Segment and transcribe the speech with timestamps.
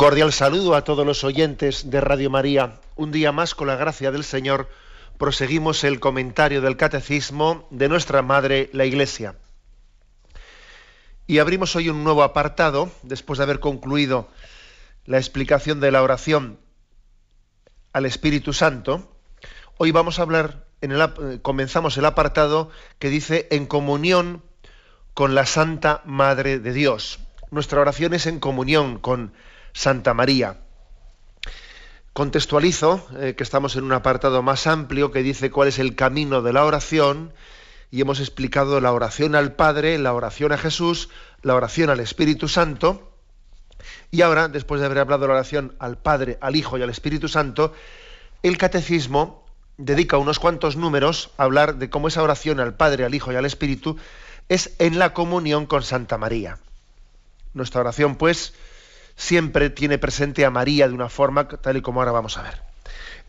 [0.00, 2.80] Cordial saludo a todos los oyentes de Radio María.
[2.96, 4.70] Un día más, con la gracia del Señor,
[5.18, 9.34] proseguimos el comentario del Catecismo de nuestra Madre, la Iglesia.
[11.26, 14.28] Y abrimos hoy un nuevo apartado, después de haber concluido
[15.04, 16.58] la explicación de la oración
[17.92, 19.14] al Espíritu Santo.
[19.76, 24.42] Hoy vamos a hablar, en el, comenzamos el apartado que dice en comunión
[25.12, 27.18] con la Santa Madre de Dios.
[27.50, 29.34] Nuestra oración es en comunión con
[29.72, 30.58] Santa María.
[32.12, 36.42] Contextualizo eh, que estamos en un apartado más amplio que dice cuál es el camino
[36.42, 37.32] de la oración
[37.90, 41.08] y hemos explicado la oración al Padre, la oración a Jesús,
[41.42, 43.10] la oración al Espíritu Santo
[44.10, 46.90] y ahora, después de haber hablado de la oración al Padre, al Hijo y al
[46.90, 47.72] Espíritu Santo,
[48.42, 53.14] el Catecismo dedica unos cuantos números a hablar de cómo esa oración al Padre, al
[53.14, 53.96] Hijo y al Espíritu
[54.48, 56.58] es en la comunión con Santa María.
[57.54, 58.54] Nuestra oración, pues,
[59.20, 62.62] siempre tiene presente a María de una forma tal y como ahora vamos a ver.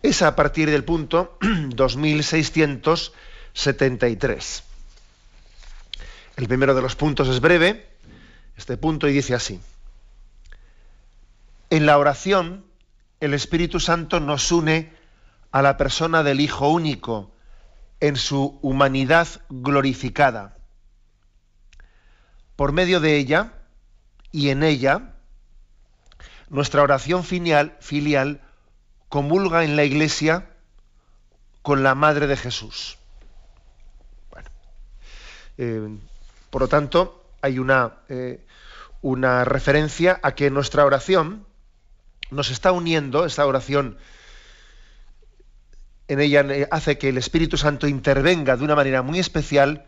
[0.02, 1.38] Es a partir del punto
[1.76, 4.64] 2673.
[6.38, 7.90] El primero de los puntos es breve,
[8.56, 9.60] este punto, y dice así.
[11.70, 12.64] En la oración,
[13.20, 14.94] el Espíritu Santo nos une
[15.52, 17.34] a la persona del Hijo único
[18.00, 20.56] en su humanidad glorificada.
[22.56, 23.56] Por medio de ella
[24.32, 25.16] y en ella,
[26.52, 28.42] nuestra oración filial, filial
[29.08, 30.50] comulga en la Iglesia
[31.62, 32.98] con la Madre de Jesús.
[35.58, 35.98] Eh,
[36.50, 38.46] por lo tanto, hay una, eh,
[39.02, 41.48] una referencia a que nuestra oración
[42.32, 43.98] nos está uniendo, esta oración
[46.10, 49.86] en ella hace que el Espíritu Santo intervenga de una manera muy especial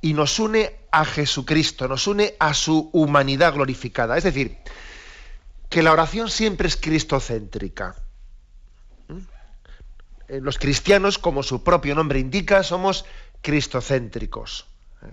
[0.00, 4.16] y nos une a Jesucristo, nos une a su humanidad glorificada.
[4.16, 4.58] Es decir,
[5.68, 7.96] que la oración siempre es cristocéntrica.
[9.08, 9.18] ¿Mm?
[10.28, 13.04] Eh, los cristianos, como su propio nombre indica, somos
[13.42, 14.66] cristocéntricos.
[15.02, 15.12] ¿eh?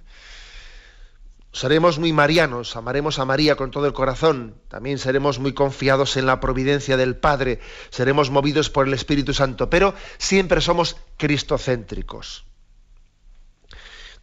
[1.53, 6.25] Seremos muy marianos, amaremos a María con todo el corazón, también seremos muy confiados en
[6.25, 7.59] la providencia del Padre,
[7.91, 12.45] seremos movidos por el Espíritu Santo, pero siempre somos cristocéntricos.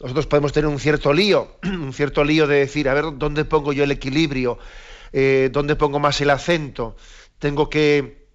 [0.01, 3.73] Nosotros podemos tener un cierto lío, un cierto lío de decir, a ver, ¿dónde pongo
[3.73, 4.59] yo el equilibrio?
[5.13, 6.97] Eh, dónde pongo más el acento,
[7.39, 8.27] tengo que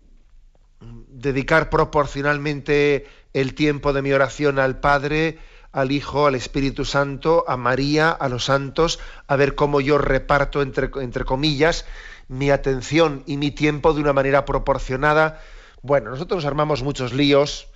[0.81, 5.39] dedicar proporcionalmente el tiempo de mi oración al Padre,
[5.71, 10.61] al Hijo, al Espíritu Santo, a María, a los santos, a ver cómo yo reparto,
[10.61, 11.85] entre, entre comillas,
[12.27, 15.41] mi atención y mi tiempo de una manera proporcionada.
[15.81, 17.67] Bueno, nosotros nos armamos muchos líos,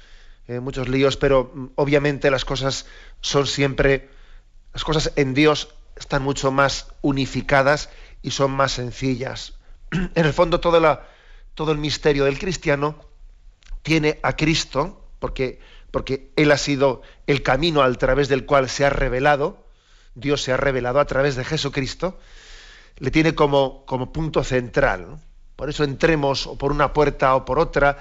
[0.48, 2.86] eh, muchos líos, pero mm, obviamente las cosas
[3.22, 4.10] son siempre,
[4.74, 7.90] las cosas en Dios están mucho más unificadas
[8.22, 9.54] y son más sencillas.
[9.92, 11.08] En el fondo todo, la,
[11.54, 12.96] todo el misterio del cristiano
[13.82, 15.60] tiene a Cristo, porque,
[15.92, 19.66] porque Él ha sido el camino al través del cual se ha revelado,
[20.16, 22.20] Dios se ha revelado a través de Jesucristo,
[22.98, 25.20] le tiene como, como punto central.
[25.56, 27.98] Por eso entremos o por una puerta o por otra,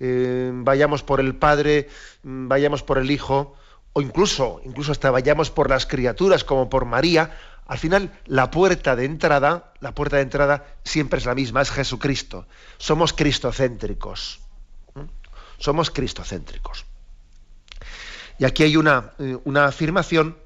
[0.00, 1.88] eh, vayamos por el Padre,
[2.22, 3.56] mm, vayamos por el Hijo,
[3.92, 7.36] o incluso, incluso hasta vayamos por las criaturas como por María,
[7.68, 11.70] al final, la puerta de entrada, la puerta de entrada siempre es la misma, es
[11.70, 12.46] Jesucristo.
[12.78, 14.40] Somos cristocéntricos.
[15.58, 16.86] Somos cristocéntricos.
[18.38, 20.38] Y aquí hay una, eh, una, afirmación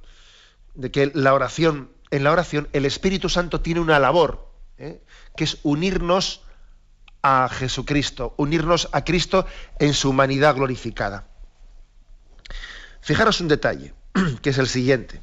[0.74, 5.00] de que la oración, en la oración, el Espíritu Santo tiene una labor, ¿eh?
[5.36, 6.42] que es unirnos
[7.22, 9.46] a Jesucristo, unirnos a Cristo
[9.78, 11.28] en su humanidad glorificada.
[13.00, 13.94] Fijaros un detalle,
[14.42, 15.22] que es el siguiente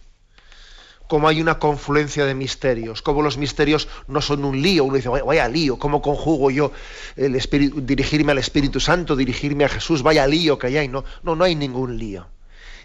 [1.10, 4.84] cómo hay una confluencia de misterios, cómo los misterios no son un lío.
[4.84, 6.72] Uno dice, vaya, lío, ¿cómo conjugo yo
[7.16, 10.04] el espíritu, dirigirme al Espíritu Santo, dirigirme a Jesús?
[10.04, 10.88] Vaya lío que hay.
[10.88, 12.28] No, no, no hay ningún lío.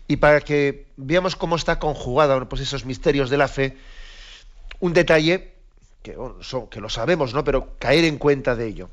[0.08, 3.76] Y para que veamos cómo está conjugado pues esos misterios de la fe,
[4.80, 5.56] un detalle
[6.02, 6.16] que,
[6.70, 7.44] que lo sabemos, ¿no?
[7.44, 8.88] pero caer en cuenta de ello.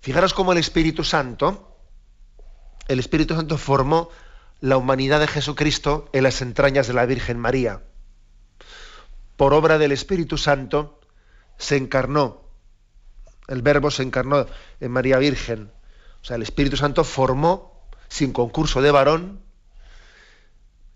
[0.00, 1.78] Fijaros cómo el Espíritu Santo,
[2.88, 4.10] el Espíritu Santo formó
[4.60, 7.82] la humanidad de Jesucristo en las entrañas de la Virgen María.
[9.36, 11.00] Por obra del Espíritu Santo
[11.58, 12.42] se encarnó
[13.48, 14.46] El Verbo se encarnó
[14.80, 15.70] en María Virgen.
[16.22, 19.40] O sea, el Espíritu Santo formó, sin concurso de varón,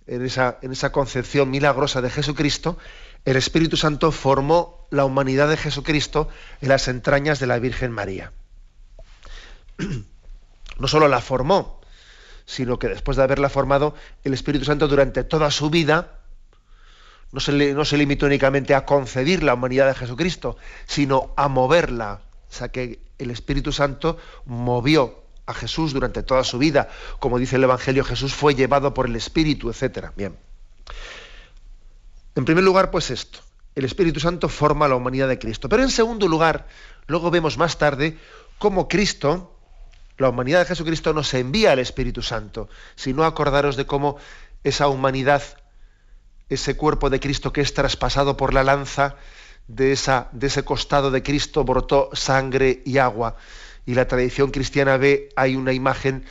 [0.06, 2.78] en esa, en esa concepción milagrosa de Jesucristo,
[3.24, 6.28] el Espíritu Santo formó la humanidad de Jesucristo
[6.60, 8.32] en las entrañas de la Virgen María.
[10.78, 11.79] No solo la formó,
[12.50, 13.94] sino que después de haberla formado,
[14.24, 16.18] el Espíritu Santo durante toda su vida
[17.30, 20.56] no se, no se limitó únicamente a concebir la humanidad de Jesucristo,
[20.86, 22.22] sino a moverla.
[22.50, 26.88] O sea que el Espíritu Santo movió a Jesús durante toda su vida.
[27.20, 30.08] Como dice el Evangelio, Jesús fue llevado por el Espíritu, etc.
[30.16, 30.36] Bien.
[32.34, 33.38] En primer lugar, pues esto.
[33.76, 35.68] El Espíritu Santo forma la humanidad de Cristo.
[35.68, 36.66] Pero en segundo lugar,
[37.06, 38.18] luego vemos más tarde
[38.58, 39.56] cómo Cristo,
[40.20, 42.68] la humanidad de Jesucristo, nos envía al Espíritu Santo.
[42.94, 44.16] Si no acordaros de cómo
[44.64, 45.42] esa humanidad,
[46.48, 49.16] ese cuerpo de Cristo que es traspasado por la lanza,
[49.66, 49.98] de,
[50.32, 53.36] de ese costado de Cristo brotó sangre y agua.
[53.86, 56.24] Y la tradición cristiana ve, hay una imagen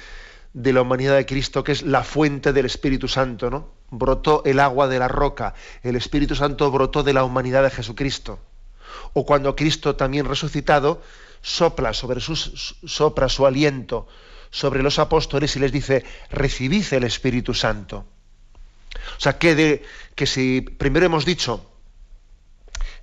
[0.54, 3.72] de la humanidad de Cristo que es la fuente del Espíritu Santo, ¿no?
[3.92, 8.40] Brotó el agua de la roca, el Espíritu Santo brotó de la humanidad de Jesucristo.
[9.14, 11.02] O cuando Cristo también resucitado
[11.42, 14.08] sopla sobre sus, sopra su aliento
[14.52, 18.06] sobre los apóstoles y les dice, recibid el Espíritu Santo.
[19.18, 19.84] O sea, que, de,
[20.16, 21.66] que si primero hemos dicho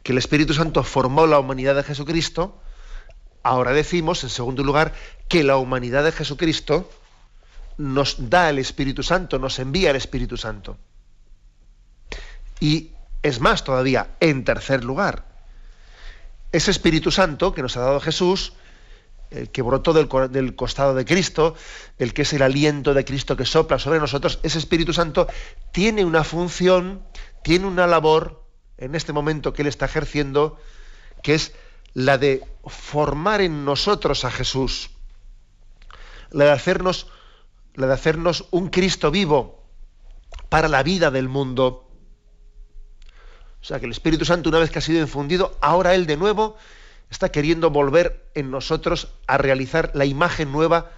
[0.02, 2.60] que el Espíritu Santo formó la humanidad de Jesucristo,
[3.42, 4.92] ahora decimos, en segundo lugar,
[5.28, 6.90] que la humanidad de Jesucristo
[7.78, 10.78] nos da el Espíritu Santo, nos envía el Espíritu Santo.
[12.58, 12.90] Y
[13.22, 15.24] es más todavía, en tercer lugar,
[16.56, 18.54] ese Espíritu Santo que nos ha dado Jesús,
[19.30, 21.54] el que brotó del, costado de Cristo,
[21.98, 25.28] el que es el aliento de Cristo que sopla sobre nosotros, ese Espíritu Santo
[25.72, 27.02] tiene una función,
[27.42, 28.44] tiene una labor
[28.78, 30.58] en este momento que Él está ejerciendo,
[31.22, 31.52] que es
[31.92, 34.90] la de formar en nosotros a Jesús,
[36.30, 37.08] la de hacernos,
[37.74, 39.64] la de hacernos un Cristo vivo
[40.48, 41.85] para la vida del mundo.
[43.66, 46.16] O sea, que el Espíritu Santo, una vez que ha sido infundido, ahora Él de
[46.16, 46.56] nuevo
[47.10, 50.92] está queriendo volver en nosotros a realizar la imagen nueva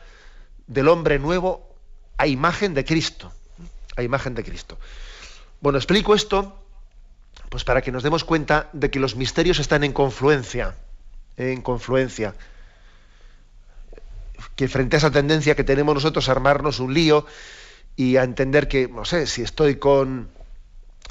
[0.67, 1.67] del hombre nuevo
[2.19, 3.33] a imagen de Cristo.
[3.97, 4.77] A imagen de Cristo.
[5.63, 6.63] Bueno, explico esto
[7.49, 10.77] pues para que nos demos cuenta de que los misterios están en confluencia,
[11.39, 12.35] en confluencia.
[14.57, 17.25] Que frente a esa tendencia que tenemos nosotros a armarnos un lío
[17.97, 20.37] y a entender que, no sé, si estoy con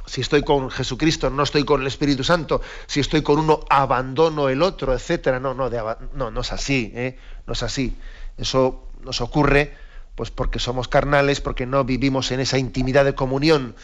[0.05, 4.49] si estoy con Jesucristo, no estoy con el Espíritu Santo, si estoy con uno, abandono
[4.49, 5.39] el otro, etcétera.
[5.39, 5.69] No, no,
[6.13, 7.17] no, no es así, ¿eh?
[7.45, 7.95] no es así.
[8.37, 9.75] Eso nos ocurre
[10.15, 13.75] pues porque somos carnales, porque no vivimos en esa intimidad de comunión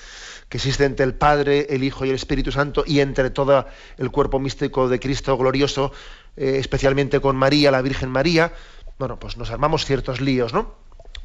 [0.49, 3.67] que existe entre el Padre, el Hijo y el Espíritu Santo y entre todo
[3.97, 5.91] el cuerpo místico de Cristo glorioso,
[6.35, 8.53] eh, especialmente con María, la Virgen María.
[8.97, 10.73] Bueno, pues nos armamos ciertos líos, ¿no?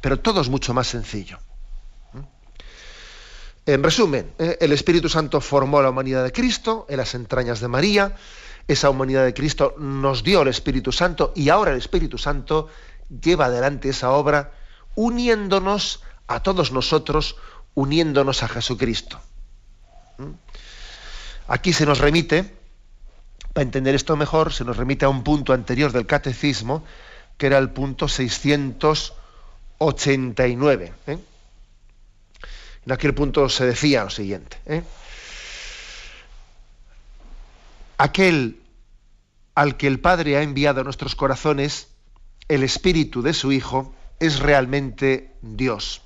[0.01, 1.39] Pero todo es mucho más sencillo.
[3.65, 7.67] En resumen, eh, el Espíritu Santo formó la humanidad de Cristo en las entrañas de
[7.67, 8.15] María,
[8.67, 12.69] esa humanidad de Cristo nos dio el Espíritu Santo y ahora el Espíritu Santo
[13.09, 14.51] lleva adelante esa obra
[14.95, 17.35] uniéndonos a todos nosotros,
[17.73, 19.19] uniéndonos a Jesucristo.
[20.19, 20.33] ¿Mm?
[21.47, 22.55] Aquí se nos remite,
[23.53, 26.83] para entender esto mejor, se nos remite a un punto anterior del catecismo,
[27.39, 30.93] que era el punto 689.
[32.89, 34.57] En aquel punto se decía lo siguiente.
[34.65, 34.81] ¿eh?
[37.99, 38.63] Aquel
[39.53, 41.89] al que el Padre ha enviado a nuestros corazones,
[42.47, 46.01] el Espíritu de su Hijo, es realmente Dios.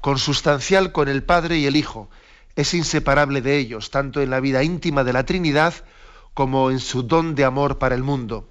[0.00, 2.08] Consustancial con el Padre y el Hijo,
[2.56, 5.74] es inseparable de ellos, tanto en la vida íntima de la Trinidad
[6.32, 8.48] como en su don de amor para el mundo.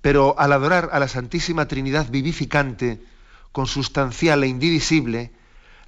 [0.00, 3.02] Pero al adorar a la Santísima Trinidad vivificante,
[3.54, 5.30] consustancial e indivisible,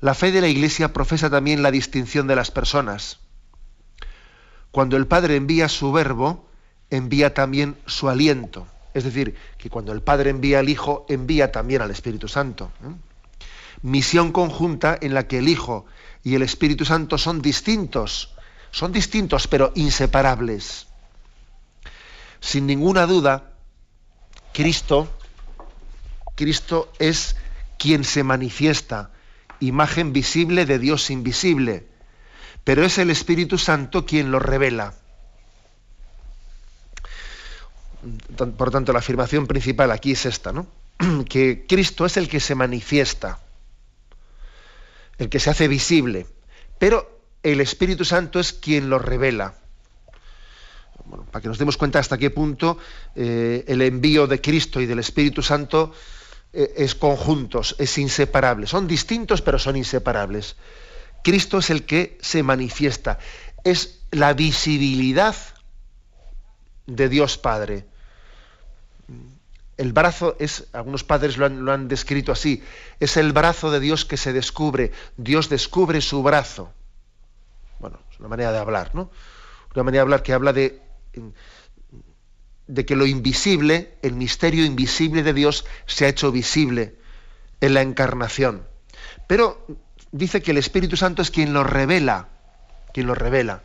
[0.00, 3.18] la fe de la Iglesia profesa también la distinción de las personas.
[4.70, 6.48] Cuando el Padre envía su verbo,
[6.90, 8.68] envía también su aliento.
[8.94, 12.70] Es decir, que cuando el Padre envía al Hijo, envía también al Espíritu Santo.
[12.84, 12.94] ¿eh?
[13.82, 15.86] Misión conjunta en la que el Hijo
[16.22, 18.32] y el Espíritu Santo son distintos,
[18.70, 20.86] son distintos pero inseparables.
[22.38, 23.54] Sin ninguna duda,
[24.52, 25.08] Cristo,
[26.36, 27.34] Cristo es
[27.78, 29.10] quien se manifiesta,
[29.60, 31.86] imagen visible de Dios invisible,
[32.64, 34.94] pero es el Espíritu Santo quien lo revela.
[38.56, 40.66] Por tanto, la afirmación principal aquí es esta, ¿no?
[41.28, 43.40] que Cristo es el que se manifiesta,
[45.18, 46.26] el que se hace visible,
[46.78, 49.54] pero el Espíritu Santo es quien lo revela.
[51.30, 52.78] para que nos demos cuenta hasta qué punto
[53.14, 55.92] eh, el envío de Cristo y del Espíritu Santo
[56.56, 58.66] es conjuntos, es inseparable.
[58.66, 60.56] Son distintos, pero son inseparables.
[61.22, 63.18] Cristo es el que se manifiesta,
[63.64, 65.36] es la visibilidad
[66.86, 67.86] de Dios Padre.
[69.76, 72.62] El brazo es, algunos padres lo han, lo han, descrito así,
[72.98, 74.92] es el brazo de Dios que se descubre.
[75.18, 76.72] Dios descubre su brazo.
[77.78, 79.10] Bueno, es una manera de hablar, ¿no?
[79.74, 80.80] Una manera de hablar que habla de,
[82.66, 86.96] de que lo invisible, el misterio invisible de Dios, se ha hecho visible
[87.60, 88.66] en la encarnación.
[89.26, 89.64] Pero
[90.12, 92.28] dice que el Espíritu Santo es quien lo revela,
[92.92, 93.62] quien lo revela.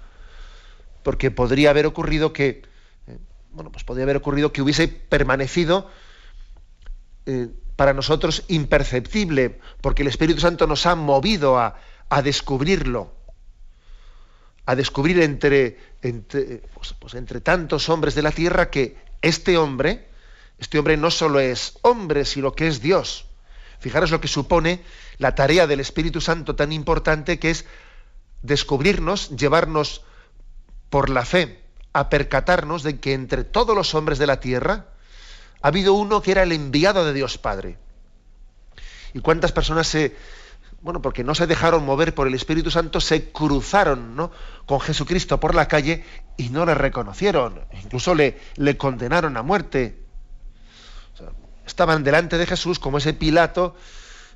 [1.04, 2.64] Porque podría haber ocurrido que,
[3.08, 3.18] eh,
[3.52, 5.90] bueno, pues podría haber ocurrido que hubiese permanecido
[7.26, 11.78] eh, para nosotros imperceptible, porque el Espíritu Santo nos ha movido a,
[12.10, 13.16] a descubrirlo,
[14.66, 20.08] a descubrir entre, entre, pues, pues entre tantos hombres de la tierra que este hombre,
[20.60, 23.26] este hombre no solo es hombre, sino que es Dios.
[23.80, 24.84] Fijaros lo que supone
[25.18, 27.66] la tarea del Espíritu Santo tan importante que es
[28.44, 30.04] descubrirnos, llevarnos
[30.90, 31.64] por la fe
[31.94, 34.88] a percatarnos de que entre todos los hombres de la tierra
[35.62, 37.78] ha habido uno que era el enviado de Dios Padre.
[39.14, 40.16] ¿Y cuántas personas se,
[40.82, 44.32] bueno, porque no se dejaron mover por el Espíritu Santo, se cruzaron ¿no?
[44.66, 46.04] con Jesucristo por la calle
[46.38, 48.38] y no le reconocieron, incluso le,
[48.78, 50.02] condenaron a muerte
[51.66, 53.76] estaban delante de Jesús como ese Pilato,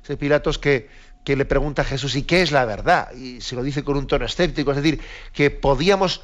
[0.02, 0.88] ese Pilatos que,
[1.24, 3.12] que le pregunta a Jesús, ¿y qué es la verdad?
[3.12, 5.00] Y se lo dice con un tono escéptico, es decir,
[5.32, 6.22] que podíamos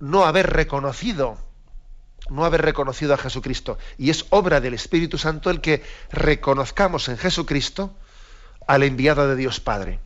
[0.00, 1.38] no haber reconocido,
[2.30, 3.78] no haber reconocido a Jesucristo.
[3.98, 7.94] Y es obra del Espíritu Santo el que reconozcamos en Jesucristo
[8.66, 10.00] al enviado de Dios Padre.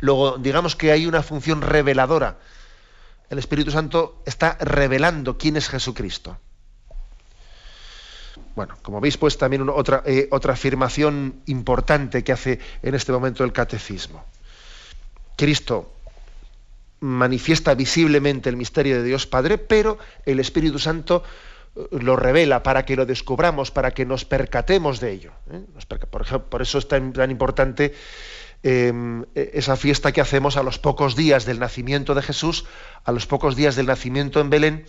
[0.00, 2.38] Luego, digamos que hay una función reveladora.
[3.30, 6.36] El Espíritu Santo está revelando quién es Jesucristo.
[8.54, 13.44] Bueno, como veis, pues también otra, eh, otra afirmación importante que hace en este momento
[13.44, 14.24] el catecismo.
[15.36, 15.92] Cristo
[17.00, 21.22] manifiesta visiblemente el misterio de Dios Padre, pero el Espíritu Santo
[21.90, 25.32] lo revela para que lo descubramos, para que nos percatemos de ello.
[25.50, 25.64] ¿eh?
[26.48, 27.94] Por, eso es tan, importante
[28.62, 32.64] em, e, esa fiesta que hacemos a los pocos días del nacimiento de Jesús,
[33.04, 34.86] a los pocos días del nacimiento en Belén,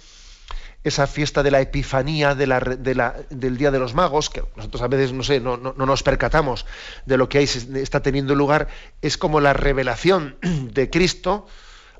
[0.83, 5.23] esa fiesta de la Epifanía, del Día de los Magos, que nosotros a veces no,
[5.23, 6.67] sé, no, no, nos percatamos
[7.07, 8.67] de lo que ahí está teniendo lugar,
[9.01, 11.47] es como la revelación de Cristo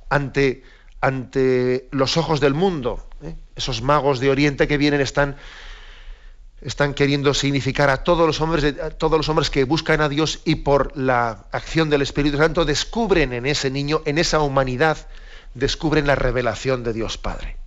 [0.09, 0.61] ante,
[1.01, 3.09] ante los ojos del mundo.
[3.55, 5.37] Esos magos de Oriente que vienen están,
[6.61, 10.41] están queriendo significar a todos, los hombres, a todos los hombres que buscan a Dios
[10.45, 15.07] y por la acción del Espíritu Santo descubren en ese niño, en esa humanidad,
[15.53, 17.57] descubren la revelación de Dios Padre.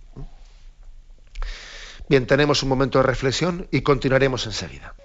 [2.07, 4.95] Bien, tenemos un momento de reflexión y continuaremos enseguida.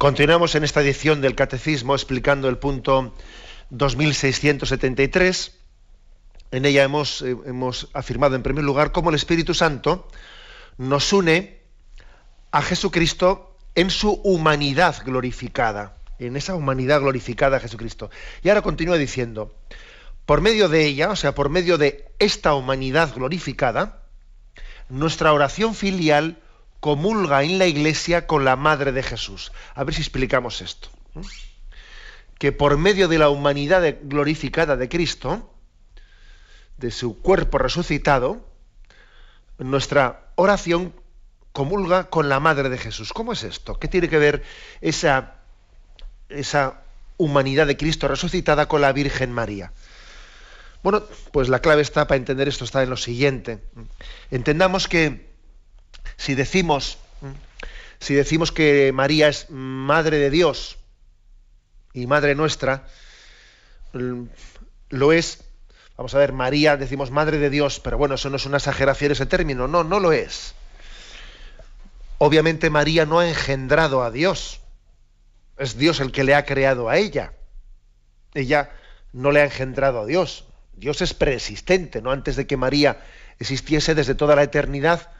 [0.00, 3.14] Continuamos en esta edición del Catecismo explicando el punto
[3.68, 5.58] 2673.
[6.52, 10.08] En ella hemos, eh, hemos, afirmado en primer lugar cómo el Espíritu Santo
[10.78, 11.60] nos une
[12.50, 18.08] a Jesucristo en su humanidad glorificada, en esa humanidad glorificada a Jesucristo.
[18.42, 19.54] Y ahora continúa diciendo,
[20.24, 24.04] por medio de ella, o sea, por medio de esta humanidad glorificada,
[24.88, 26.38] nuestra oración filial
[26.80, 29.52] comulga en la iglesia con la madre de Jesús.
[29.74, 30.88] A ver si explicamos esto.
[32.38, 35.54] Que por medio de la humanidad glorificada de Cristo,
[36.78, 38.48] de su cuerpo resucitado,
[39.58, 40.94] nuestra oración
[41.52, 43.12] comulga con la madre de Jesús.
[43.12, 43.78] ¿Cómo es esto?
[43.78, 44.42] ¿Qué tiene que ver
[44.80, 45.34] esa,
[46.30, 46.82] esa
[47.18, 49.72] humanidad de Cristo resucitada con la Virgen María?
[50.82, 53.62] Bueno, pues la clave está para entender esto está en lo siguiente.
[54.30, 55.29] Entendamos que
[56.20, 56.98] si decimos,
[57.98, 60.76] si decimos que María es madre de Dios,
[61.94, 62.86] y Madre nuestra,
[63.92, 65.42] lo es,
[65.96, 69.12] vamos a ver, María, decimos Madre de Dios, pero bueno, eso no es una exageración
[69.12, 70.54] ese término, no, no lo es.
[72.18, 74.60] Obviamente María no ha engendrado a Dios,
[75.56, 77.32] es Dios el que le ha creado a ella.
[78.34, 78.72] Ella
[79.14, 80.44] no le ha engendrado a Dios.
[80.74, 82.10] Dios es preexistente, ¿no?
[82.12, 83.00] Antes de que María
[83.38, 85.10] existiese desde toda la eternidad,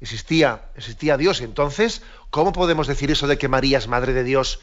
[0.00, 1.40] existía, existía Dios.
[1.40, 4.60] Entonces, ¿cómo podemos decir eso de que María es madre de Dios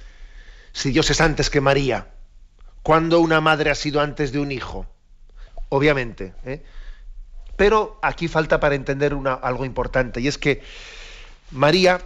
[0.71, 2.07] si Dios es antes que María?
[2.81, 4.85] ¿Cuándo una madre ha sido antes de un hijo?
[5.69, 6.33] Obviamente.
[6.45, 6.63] ¿eh?
[7.55, 10.63] Pero aquí falta para entender una, algo importante, y es que
[11.51, 12.01] María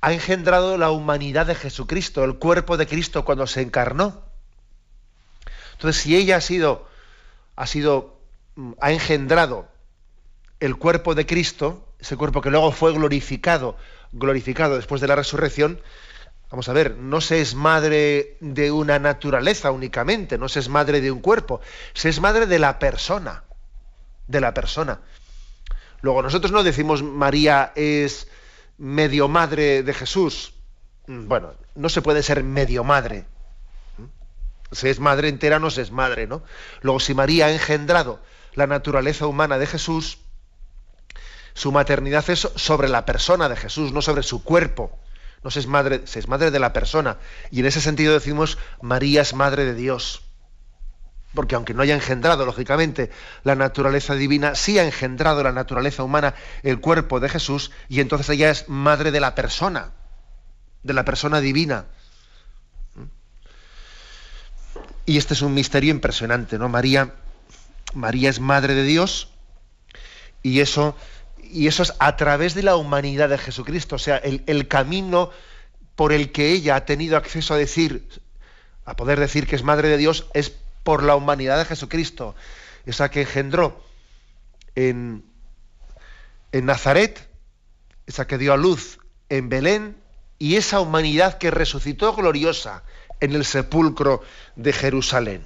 [0.00, 4.22] ha engendrado la humanidad de Jesucristo, el cuerpo de Cristo cuando se encarnó.
[5.72, 6.88] Entonces, si ella ha sido,
[7.54, 8.18] ha sido,
[8.56, 9.68] mm, ha engendrado
[10.58, 13.76] el cuerpo de Cristo, ese cuerpo que luego fue glorificado,
[14.10, 15.80] glorificado después de la resurrección,
[16.50, 21.00] vamos a ver, no se es madre de una naturaleza únicamente, no se es madre
[21.00, 21.60] de un cuerpo,
[21.94, 23.44] se es madre de la persona,
[24.26, 25.00] de la persona.
[26.00, 28.26] Luego nosotros no decimos María es
[28.78, 30.54] medio madre de Jesús.
[31.06, 33.26] Bueno, no se puede ser medio madre.
[34.72, 36.42] Se es madre entera, no se es madre, ¿no?
[36.80, 38.20] Luego, si María ha engendrado
[38.54, 40.18] la naturaleza humana de Jesús,
[41.54, 44.98] su maternidad es sobre la persona de Jesús, no sobre su cuerpo.
[45.44, 47.18] No se es madre, se es madre de la persona.
[47.50, 50.22] Y en ese sentido decimos, María es madre de Dios.
[51.34, 53.10] Porque aunque no haya engendrado, lógicamente,
[53.42, 58.28] la naturaleza divina, sí ha engendrado la naturaleza humana, el cuerpo de Jesús, y entonces
[58.28, 59.92] ella es madre de la persona,
[60.82, 61.86] de la persona divina.
[65.06, 66.68] Y este es un misterio impresionante, ¿no?
[66.68, 67.14] María,
[67.94, 69.28] María es madre de Dios,
[70.42, 70.96] y eso
[71.52, 75.30] y eso es a través de la humanidad de Jesucristo, o sea, el, camino
[75.94, 78.08] por el que ella ha tenido acceso a decir,
[78.86, 82.34] a poder decir que es madre de Dios, es por la humanidad de Jesucristo,
[82.86, 83.84] esa que engendró
[84.74, 85.24] en,
[86.52, 87.28] en Nazaret,
[88.06, 89.96] esa que dio a luz en Belén,
[90.38, 92.82] y esa humanidad que resucitó gloriosa
[93.20, 94.22] en el sepulcro
[94.56, 95.44] de Jerusalén.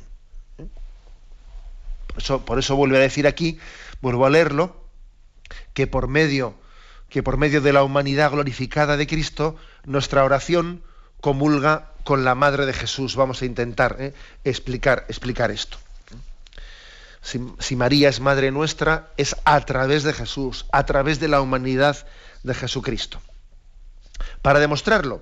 [2.06, 3.58] Por eso, por eso vuelvo a decir aquí,
[4.00, 4.85] vuelvo a leerlo,
[5.76, 6.54] que por medio
[7.10, 10.82] que por medio de la humanidad glorificada de Cristo nuestra oración
[11.20, 13.14] comulga con la madre de Jesús.
[13.14, 14.14] Vamos a intentar ¿eh?
[14.42, 15.76] explicar, explicar esto.
[17.20, 22.06] Si, María es madre nuestra, es a través de Jesús, a través de la humanidad
[22.42, 23.20] de Jesucristo.
[24.42, 25.20] Para demostrarlo,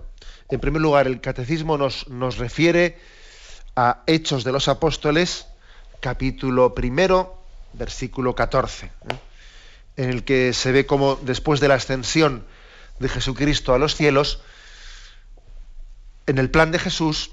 [0.50, 2.98] en primer lugar, el catecismo nos, nos refiere
[3.74, 5.46] a Hechos de los Apóstoles,
[6.00, 8.90] capítulo primero, versículo 14
[9.96, 12.44] en el que se ve como después de la ascensión
[12.98, 14.40] de Jesucristo a los cielos,
[16.26, 17.32] en el plan de Jesús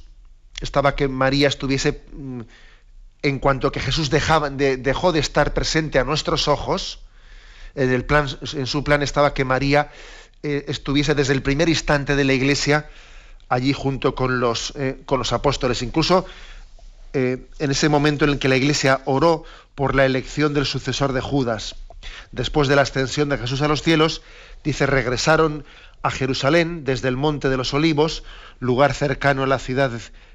[0.59, 2.41] estaba que María estuviese, mm,
[3.23, 6.99] en cuanto que Jesús dejaba, dejó de estar presente a nuestros ojos,
[7.75, 9.91] en, el plan, en su plan estaba que María
[10.43, 12.89] eh, estuviese desde el primer instante de la iglesia
[13.47, 15.81] allí junto con los, eh, con los apóstoles.
[15.81, 16.25] Incluso
[17.13, 19.43] eh, en ese momento en el que la iglesia oró
[19.75, 21.75] por la elección del sucesor de Judas.
[22.31, 24.21] Después de la ascensión de Jesús a los cielos,
[24.63, 25.65] dice, regresaron
[26.01, 28.23] a Jerusalén desde el Monte de los Olivos,
[28.59, 29.91] lugar cercano a la ciudad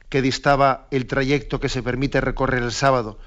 [0.08, 3.18] que distaba el trayecto que se permite recorrer el sábado.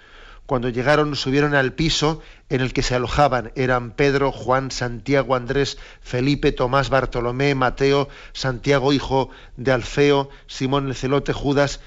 [0.46, 3.52] Cuando llegaron, subieron al piso en el que se alojaban.
[3.56, 10.96] Eran Pedro, Juan, Santiago, Andrés, Felipe, Tomás, Bartolomé, Mateo, Santiago, hijo de Alfeo, Simón el
[10.96, 11.82] celote, Judas,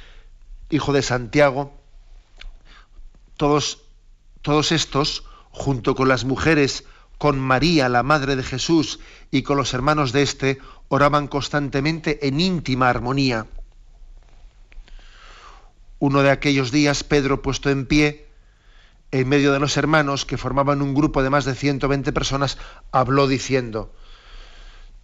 [0.70, 1.76] hijo de Santiago.
[3.36, 3.80] Todos,
[4.42, 6.84] todos estos junto con las mujeres,
[7.18, 8.98] con María, la madre de Jesús,
[9.30, 13.46] y con los hermanos de éste, oraban constantemente en íntima armonía.
[16.00, 18.26] Uno de aquellos días, Pedro, puesto en pie,
[19.12, 22.58] en medio de los hermanos, que formaban un grupo de más de 120 personas,
[22.90, 23.94] habló diciendo,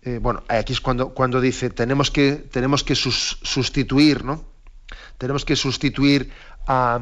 [0.02, 4.44] eh, bueno, aquí es cuando, cuando dice, tenemos que, tenemos que sustituir, ¿no?
[5.18, 6.32] Tenemos que sustituir
[6.66, 6.98] a,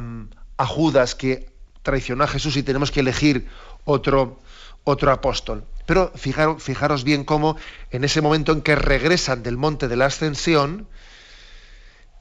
[0.59, 1.56] a Judas, que
[1.87, 3.47] traicionó a Jesús y tenemos que elegir
[3.85, 4.41] otro,
[4.83, 5.65] otro apóstol.
[5.87, 7.57] Pero fijaros, fijaros bien cómo
[7.93, 10.89] en ese momento en que regresan del monte de la ascensión,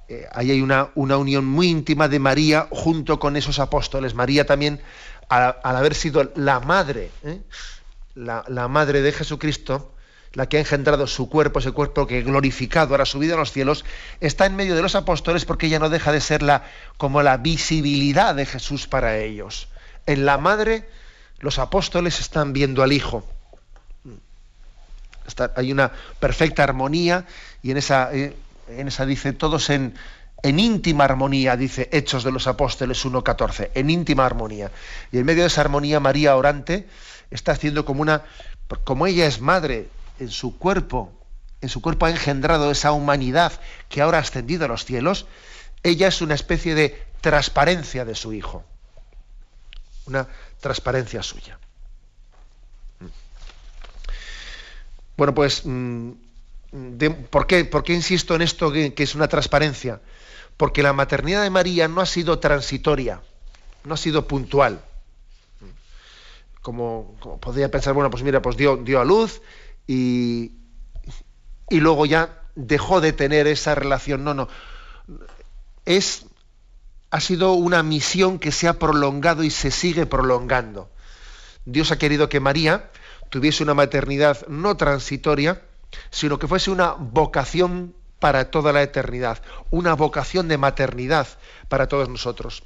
[0.08, 4.14] eh, ahí hay una, una, unión muy íntima de María junto con esos apóstoles.
[4.14, 4.82] María también,
[5.30, 7.42] al, haber sido la madre, ¿eh?
[8.14, 9.95] la, la, madre de Jesucristo,
[10.36, 13.86] la que ha engendrado su cuerpo, ese cuerpo que glorificado, ahora subido a los cielos,
[14.20, 16.64] está en medio de los apóstoles porque ella no deja de ser la,
[16.98, 19.70] como la visibilidad de Jesús para ellos.
[20.06, 20.88] En la madre,
[21.40, 23.26] los apóstoles están viendo al Hijo.
[25.56, 27.26] hay una perfecta armonía
[27.64, 28.36] y en esa, eh,
[29.08, 29.94] dice, todos en
[30.44, 34.70] íntima armonía, dice Hechos de los Apóstoles 1.14, en íntima armonía.
[35.14, 36.88] Y en medio de esa armonía, María orante
[37.32, 38.24] está haciendo como una,
[38.84, 41.12] como ella es madre en su cuerpo,
[41.62, 43.54] en su cuerpo ha engendrado esa humanidad
[43.90, 45.26] que ahora ha ascendido a los cielos,
[45.84, 48.64] ella es una especie de transparencia de su hijo,
[50.06, 50.28] una
[50.60, 51.60] transparencia suya.
[55.18, 56.12] Bueno, pues, mm,
[57.30, 60.02] ¿por, qué, ¿por, qué, insisto en esto que es una transparencia?
[60.58, 63.22] Porque la maternidad de María no ha sido transitoria,
[63.84, 64.82] no ha sido puntual.
[66.62, 69.42] Como, podría pensar, bueno, pues mira, pues dio, dio a luz
[69.88, 70.52] y,
[71.70, 74.24] luego ya dejó de tener esa relación.
[74.24, 74.48] No, no.
[75.86, 76.26] Es,
[77.12, 80.90] ha sido una misión que se ha prolongado y se sigue prolongando.
[81.66, 82.92] Dios ha querido que María
[83.30, 85.62] tuviese una maternidad no transitoria,
[86.10, 91.28] sino que fuese una vocación para toda la eternidad, una vocación de maternidad
[91.68, 92.64] para todos nosotros.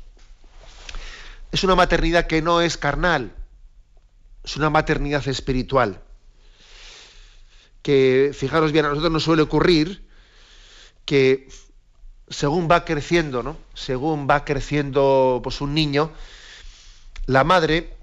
[1.52, 3.34] Es una maternidad que no es carnal,
[4.44, 6.02] es una maternidad espiritual.
[7.82, 10.08] Que, fijaros bien, a nosotros nos suele ocurrir
[11.06, 11.48] que
[12.30, 13.58] según va creciendo, ¿no?
[13.74, 16.12] Según va creciendo pues, un niño,
[17.26, 17.94] la madre,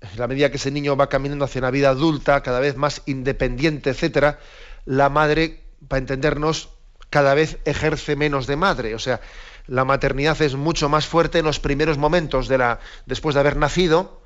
[0.00, 3.02] en la medida que ese niño va caminando hacia una vida adulta, cada vez más
[3.06, 4.40] independiente, etcétera,
[4.84, 6.70] la madre, para entendernos,
[7.10, 8.94] cada vez ejerce menos de madre.
[8.94, 9.20] O sea,
[9.66, 13.56] la maternidad es mucho más fuerte en los primeros momentos de la, después de haber
[13.56, 14.21] nacido,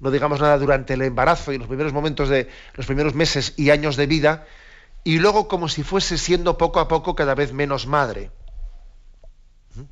[0.00, 3.70] no digamos nada durante el embarazo y los primeros momentos de los primeros meses y
[3.70, 4.46] años de vida,
[5.04, 8.30] y luego como si fuese siendo poco a poco cada vez menos madre.
[9.74, 9.82] ¿Mm?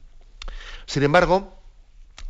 [0.87, 1.57] Sin embargo,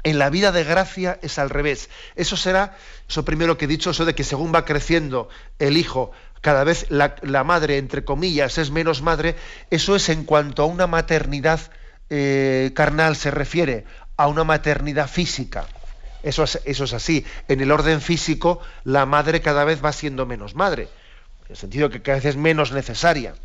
[0.07, 1.91] en la vida de gracia es al revés.
[2.15, 2.77] Eso será,
[3.09, 6.87] eso primero que he dicho, eso de que según va creciendo el hijo, cada vez
[6.91, 9.35] la, madre, entre comillas, es menos madre,
[9.71, 11.61] eso es en cuanto a una maternidad
[12.09, 13.85] eh, carnal se refiere,
[14.17, 15.67] a una maternidad física.
[16.27, 17.25] Eso es, así.
[17.47, 20.89] En el orden físico, la madre cada vez va siendo menos madre,
[21.45, 23.37] en el sentido que cada vez es menos necesaria.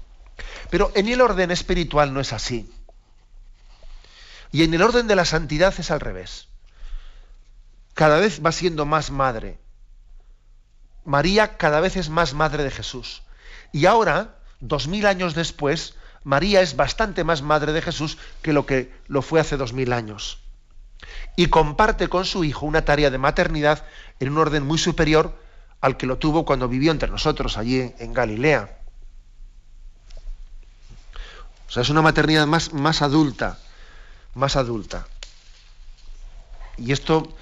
[0.72, 2.74] Pero en el orden espiritual no es así.
[4.52, 6.48] Y en el orden de la santidad es al revés.
[7.94, 9.60] Cada vez va siendo más madre.
[11.06, 13.22] María cada vez es más madre de Jesús.
[13.72, 18.65] Y ahora, dos mil años después, María es bastante más madre de Jesús que lo
[18.65, 20.41] que lo fue hace dos mil años.
[21.36, 23.86] Y comparte con su hijo una tarea de maternidad
[24.20, 25.36] en un orden muy superior
[25.80, 28.78] al que lo tuvo cuando vivió entre nosotros allí en Galilea.
[31.68, 33.58] O sea, es una maternidad más, más adulta,
[34.36, 35.08] más adulta.
[36.78, 37.34] Y esto,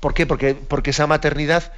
[0.00, 0.26] ¿por qué?
[0.26, 1.72] Porque, porque esa maternidad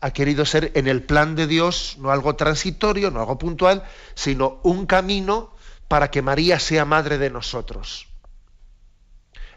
[0.00, 4.60] ha querido ser en el plan de Dios, no algo transitorio, no algo puntual, sino
[4.62, 5.50] un camino
[5.88, 8.08] para que María sea madre de nosotros.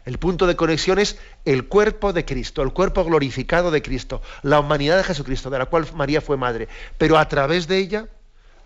[0.04, 4.58] El punto de conexión es el cuerpo de Cristo, el cuerpo glorificado de Cristo, la
[4.58, 6.68] humanidad de Jesucristo, de la cual María fue madre.
[6.98, 8.08] Pero a través de ella,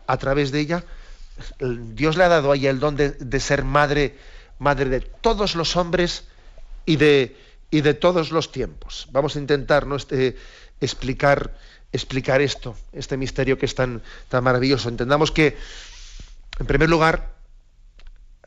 [0.07, 0.85] a través de ella,
[1.59, 4.17] Dios le ha dado a ella el don de, ser madre,
[4.59, 6.25] madre de todos los hombres
[6.87, 7.37] y de,
[7.71, 9.09] y de todos los tiempos.
[9.11, 9.97] Vamos a intentar ¿no?
[9.97, 10.37] este,
[10.81, 11.59] explicar,
[11.93, 14.89] explicar esto, este misterio que es tan, tan maravilloso.
[14.89, 15.59] Entendamos que,
[16.59, 17.35] en primer lugar,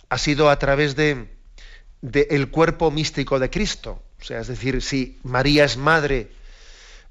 [0.09, 1.38] ha sido a través de,
[2.01, 4.01] el cuerpo místico de Cristo.
[4.21, 6.31] O sea, es decir, si María es madre,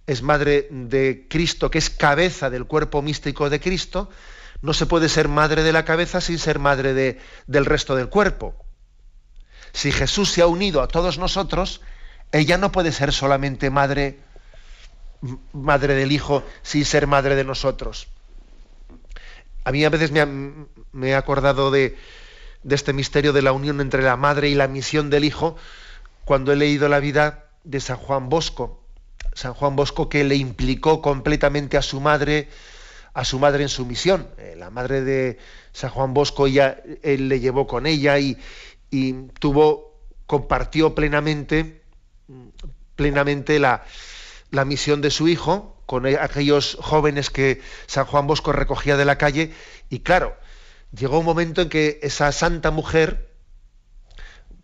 [0.07, 4.11] es madre de Cristo, que es cabeza del cuerpo místico de Cristo,
[4.61, 8.09] no se puede ser madre de la cabeza sin ser madre de, del resto del
[8.09, 8.55] cuerpo.
[9.73, 11.81] Si Jesús se ha unido a todos nosotros,
[12.33, 14.19] ella no puede ser solamente madre
[15.53, 18.09] madre del Hijo sin ser madre de nosotros.
[19.65, 21.97] A mí a veces me, he acordado de,
[22.75, 25.57] este misterio de la unión entre la madre y la misión del Hijo
[26.25, 28.83] cuando he leído la vida de San Juan Bosco.
[29.35, 32.49] San Juan Bosco que le implicó completamente a su madre,
[33.15, 34.29] a su madre en su misión.
[34.39, 35.39] Eh, la madre de
[35.73, 38.37] San Juan Bosco ya él le llevó con ella y,
[38.91, 39.95] y tuvo,
[40.27, 41.83] compartió plenamente,
[42.97, 43.85] plenamente la,
[44.51, 49.17] la misión de su hijo con aquellos jóvenes que San Juan Bosco recogía de la
[49.17, 49.53] calle
[49.89, 50.37] y claro,
[50.93, 53.31] llegó un momento en que esa santa mujer,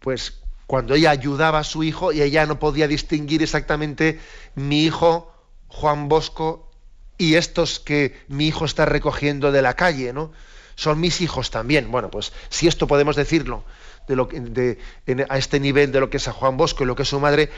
[0.00, 4.18] pues cuando ella ayudaba a su hijo y ella no podía distinguir exactamente
[4.54, 5.32] mi hijo
[5.68, 6.70] Juan Bosco
[7.18, 10.32] y estos que mi hijo está recogiendo de la calle, ¿no?
[10.74, 11.90] Son mis hijos también.
[11.90, 13.64] Bueno, pues si esto podemos decirlo
[14.08, 14.78] de lo de,
[15.28, 17.20] a este nivel de lo que es a Juan Bosco y lo que es su
[17.20, 17.50] madre,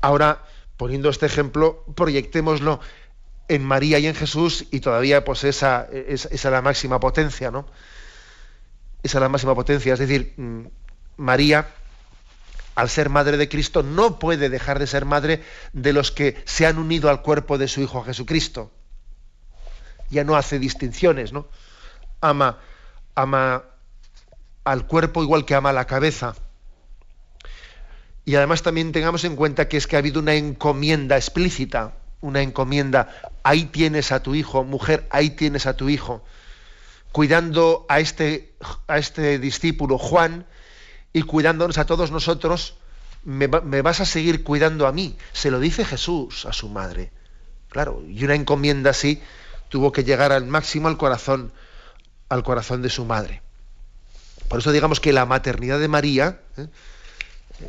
[0.00, 0.44] ahora
[0.76, 2.80] poniendo este ejemplo, proyectémoslo
[3.48, 7.66] en María y en Jesús y todavía pues esa, es la máxima potencia, ¿no?
[9.04, 10.62] Es la máxima potencia, es decir, mm,
[11.18, 11.68] María,
[12.74, 15.42] al ser madre de Cristo, no puede dejar de ser madre
[15.74, 18.72] de los que se han unido al cuerpo de su Hijo Jesucristo.
[20.08, 21.46] Ya no hace distinciones, ¿no?
[22.22, 22.58] Ama,
[23.14, 23.64] ama
[24.64, 26.34] al cuerpo igual que ama la cabeza.
[28.24, 32.40] Y además también tengamos en cuenta que es que ha habido una encomienda explícita, una
[32.40, 36.24] encomienda, ahí tienes a tu hijo, mujer, ahí tienes a tu hijo,
[37.14, 38.56] cuidando a este,
[38.88, 40.46] a este discípulo Juan
[41.12, 42.74] y cuidándonos a todos nosotros,
[43.22, 45.16] me, vas a seguir cuidando a mí.
[45.32, 47.12] Se lo dice Jesús a su madre.
[47.68, 49.22] Claro, y una encomienda así
[49.68, 51.52] tuvo que llegar al máximo al corazón,
[52.30, 53.42] al corazón de su madre.
[54.48, 56.66] Por eso digamos que la maternidad de María, ¿eh?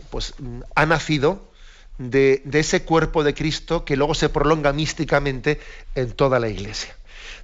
[0.10, 0.34] pues
[0.74, 1.52] ha nacido
[2.00, 5.60] de, de, ese cuerpo de Cristo que luego se prolonga místicamente
[5.94, 6.96] en toda la Iglesia.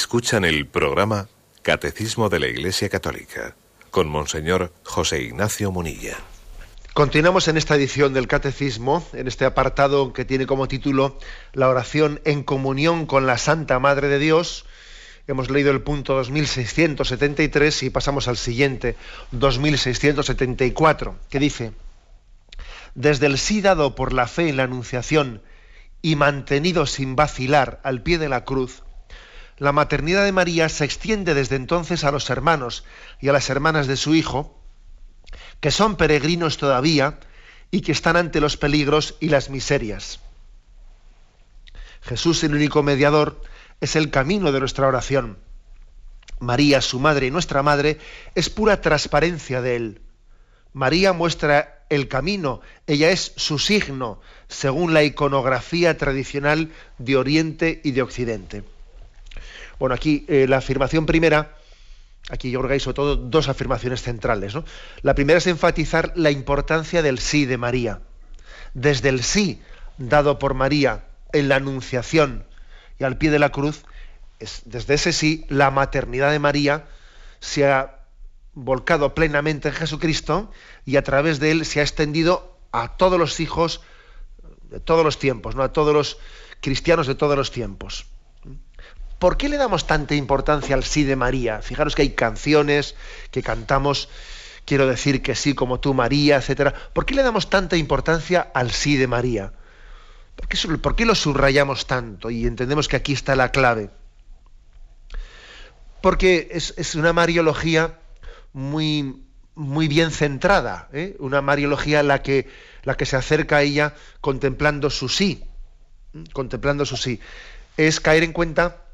[0.00, 1.28] Escuchan el programa
[1.60, 3.54] Catecismo de la Iglesia Católica
[3.90, 6.16] con Monseñor José Ignacio Munilla.
[6.94, 11.18] Continuamos en esta edición del Catecismo, en este apartado que tiene como título
[11.52, 14.64] La oración en comunión con la Santa Madre de Dios.
[15.26, 18.96] Hemos leído el punto 2673 y pasamos al siguiente,
[19.32, 21.72] 2674, que dice,
[22.94, 25.42] Desde el sí dado por la fe en la Anunciación
[26.00, 28.82] y mantenido sin vacilar al pie de la cruz,
[29.60, 32.82] la maternidad de María se extiende desde entonces a los hermanos
[33.20, 34.58] y a las hermanas de su Hijo,
[35.60, 37.20] que son peregrinos todavía
[37.70, 40.20] y que están ante los peligros y las miserias.
[42.00, 43.42] Jesús, el único mediador,
[43.82, 45.36] es el camino de nuestra oración.
[46.38, 47.98] María, su madre y nuestra madre,
[48.34, 50.00] es pura transparencia de él.
[50.72, 57.90] María muestra el camino, ella es su signo, según la iconografía tradicional de Oriente y
[57.90, 58.64] de Occidente.
[59.80, 61.56] Bueno, aquí eh, la afirmación primera,
[62.28, 64.54] aquí yo creo que hay sobre todo dos afirmaciones centrales.
[64.54, 64.62] ¿no?
[65.00, 68.02] La primera es enfatizar la importancia del sí de María.
[68.74, 69.62] Desde el sí
[69.96, 72.44] dado por María en la Anunciación
[72.98, 73.84] y al pie de la cruz,
[74.38, 76.84] es, desde ese sí, la maternidad de María
[77.40, 78.00] se ha
[78.52, 80.52] volcado plenamente en Jesucristo
[80.84, 83.80] y a través de él se ha extendido a todos los hijos
[84.64, 85.62] de todos los tiempos, ¿no?
[85.62, 86.18] a todos los
[86.60, 88.06] cristianos de todos los tiempos.
[89.20, 91.60] ¿Por qué le damos tanta importancia al sí de María?
[91.60, 92.94] Fijaros que hay canciones
[93.30, 94.08] que cantamos,
[94.64, 96.72] quiero decir que sí como tú María, etcétera.
[96.94, 99.52] ¿Por qué le damos tanta importancia al sí de María?
[100.36, 102.30] ¿Por qué, por qué lo subrayamos tanto?
[102.30, 103.90] Y entendemos que aquí está la clave.
[106.00, 107.98] Porque es, una mariología
[108.54, 109.22] muy,
[109.54, 111.14] muy bien centrada, ¿eh?
[111.18, 112.48] una mariología la que,
[112.84, 115.44] la que se acerca a ella contemplando su sí,
[116.32, 117.20] contemplando su sí.
[117.76, 118.86] Es caer en cuenta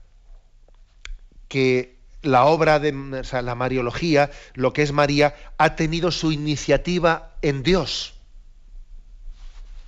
[1.56, 7.62] que la obra de la Mariología, lo que es María, ha tenido su iniciativa en
[7.62, 8.12] Dios.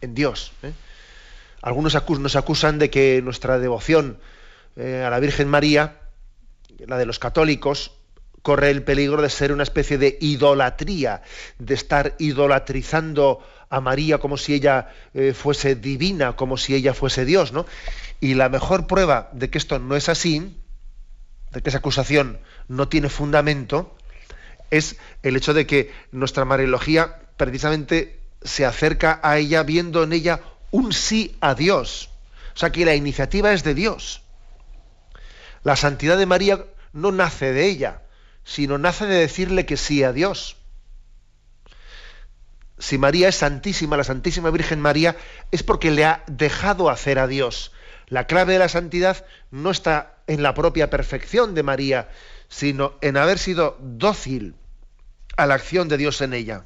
[0.01, 0.53] En Dios.
[0.63, 0.73] ¿eh?
[1.61, 4.19] Algunos nos acusan de que nuestra devoción
[4.77, 5.99] eh, a la Virgen María,
[6.79, 7.93] la de los católicos,
[8.41, 11.21] corre el peligro de ser una especie de idolatría,
[11.59, 17.27] de estar idolatrizando a María como si ella eh, fuese divina, como si ella fuese
[17.27, 17.67] Dios, ¿no?
[18.23, 20.55] Y la mejor prueba de que esto no es así
[21.53, 23.97] de que esa acusación no tiene fundamento,
[24.71, 30.41] es el hecho de que nuestra Mariología precisamente se acerca a ella viendo en ella
[30.71, 32.11] un sí a Dios.
[32.55, 34.23] O sea que la iniciativa es de Dios.
[35.63, 38.03] La santidad de María no nace de ella,
[38.45, 40.57] sino nace de decirle que sí a Dios.
[42.79, 45.17] Si María es santísima, la Santísima Virgen María,
[45.51, 47.73] es porque le ha dejado hacer a Dios.
[48.07, 52.09] La clave de la santidad no está en la propia perfección de María,
[52.49, 54.55] sino en haber sido dócil
[55.37, 56.65] a la acción de Dios en ella.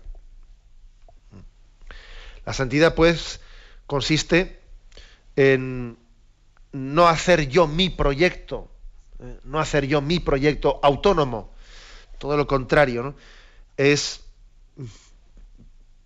[2.44, 3.40] La santidad, pues,
[3.86, 4.60] consiste
[5.36, 5.96] en
[6.72, 8.70] no hacer yo mi proyecto,
[9.20, 11.54] eh, no hacer yo mi proyecto autónomo,
[12.18, 13.14] todo lo contrario, ¿no?
[13.76, 14.20] es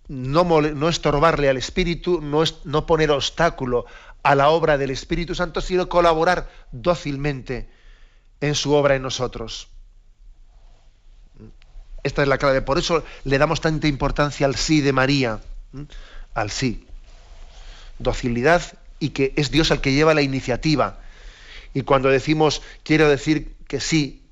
[0.08, 3.86] no, estorbarle al Espíritu, no, no poner obstáculo
[4.22, 7.68] a la obra del Espíritu Santo, sino colaborar dócilmente
[8.40, 9.68] en su obra en nosotros.
[12.02, 12.62] Esta es la clave.
[12.62, 15.40] Por eso le damos tanta importancia al sí de María,
[16.34, 16.86] al sí.
[17.98, 18.62] Docilidad
[18.98, 21.00] y que es Dios el que lleva la iniciativa.
[21.74, 24.25] Y cuando decimos, quiero decir que sí,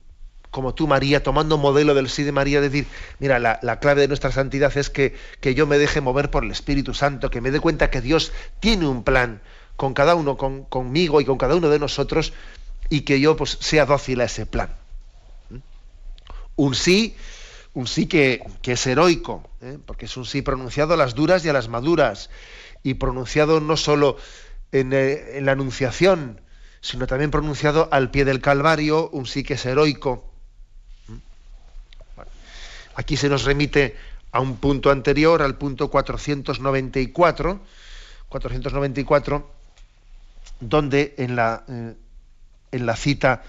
[0.54, 2.86] como tú María, tomando modelo del sí de María, decir,
[3.18, 6.52] mira, la, clave de nuestra santidad es que, que, yo me deje mover por el
[6.52, 9.42] Espíritu Santo, que me dé cuenta que Dios tiene un plan
[9.74, 12.32] con cada uno, con, conmigo y con cada uno de nosotros,
[12.88, 14.68] y que yo pues, sea dócil a ese plan.
[16.54, 17.16] Un sí,
[17.72, 19.78] un sí que, que es heroico, ¿eh?
[19.84, 22.30] porque es un sí pronunciado a las duras y a las maduras,
[22.84, 24.18] y pronunciado no solo
[24.70, 26.40] eh, en, la Anunciación,
[26.80, 30.30] sino también pronunciado al pie del Calvario, un sí que es heroico.
[32.94, 33.96] Aquí se nos remite
[34.33, 37.61] a un punto anterior, al punto 494,
[38.28, 39.50] 494,
[40.61, 41.94] donde en la, eh,
[42.72, 43.42] en la cita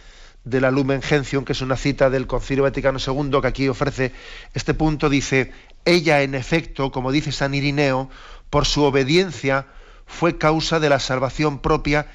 [0.44, 4.14] de la Lumen Gentium, que es una cita del Concilio Vaticano II, que aquí ofrece
[4.54, 5.52] este punto, dice,
[5.86, 8.10] ella en efecto, como dice San Irineo,
[8.50, 9.68] por su obediencia
[10.06, 12.08] fue causa de la salvación propia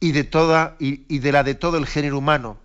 [0.00, 2.58] y de, toda, y, de la de todo el género humano.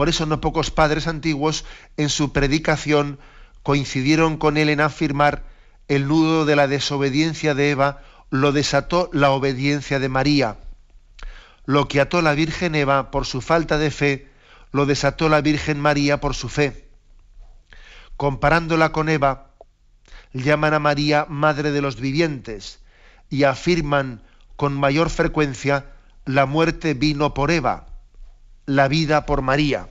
[0.00, 1.66] Por eso no pocos padres antiguos
[1.98, 3.18] en su predicación
[3.62, 5.44] coincidieron con él en afirmar
[5.88, 10.56] el nudo de la desobediencia de Eva lo desató la obediencia de María.
[11.66, 14.30] Lo que ató la Virgen Eva por su falta de fe,
[14.72, 16.88] lo desató la Virgen María por su fe.
[18.16, 19.50] Comparándola con Eva,
[20.32, 22.78] llaman a María Madre de los Vivientes,
[23.28, 24.22] y afirman
[24.56, 25.92] con mayor frecuencia
[26.24, 27.89] la muerte vino por Eva,
[28.70, 29.88] la vida por María.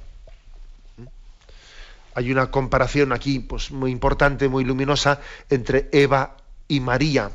[2.15, 6.37] Hay una comparación aquí pues, muy importante, muy luminosa, entre Eva
[6.67, 7.31] y María.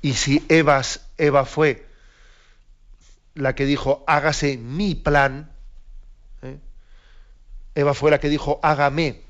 [0.00, 0.84] Y si Eva,
[1.44, 1.86] fue
[3.34, 5.50] la que dijo, hágase mi plan,
[6.42, 6.58] ¿eh?
[7.74, 9.22] Eva fue la que dijo, hágame,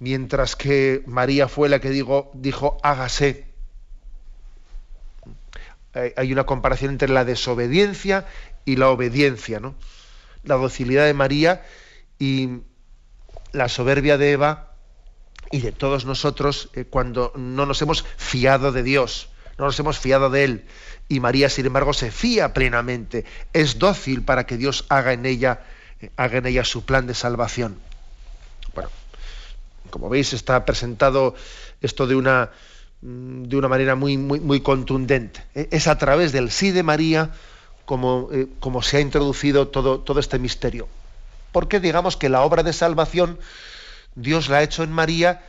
[0.00, 3.50] mientras que María fue la que dijo, dijo hágase
[5.92, 8.26] hay una comparación entre la desobediencia
[8.70, 9.74] y la obediencia, ¿no?
[10.44, 11.66] La docilidad de María
[12.18, 12.60] y
[13.52, 14.74] la soberbia de Eva
[15.50, 19.28] y de todos nosotros eh, cuando no nos hemos fiado de Dios,
[19.58, 20.64] no nos hemos fiado de Él.
[21.08, 25.64] Y María, sin embargo, se fía plenamente, es dócil para que Dios haga en ella,
[26.00, 27.76] eh, haga en ella su plan de salvación.
[28.72, 28.90] Bueno,
[29.90, 31.34] como veis, está presentado
[31.80, 32.50] esto de una
[33.02, 35.42] Mm, de una manera muy, muy, muy contundente.
[35.54, 37.30] E, es a través del sí de María
[37.90, 40.86] como, eh, como se ha introducido todo, todo este misterio.
[41.50, 43.40] Porque digamos que la obra de salvación
[44.14, 45.42] Dios la ha hecho en María,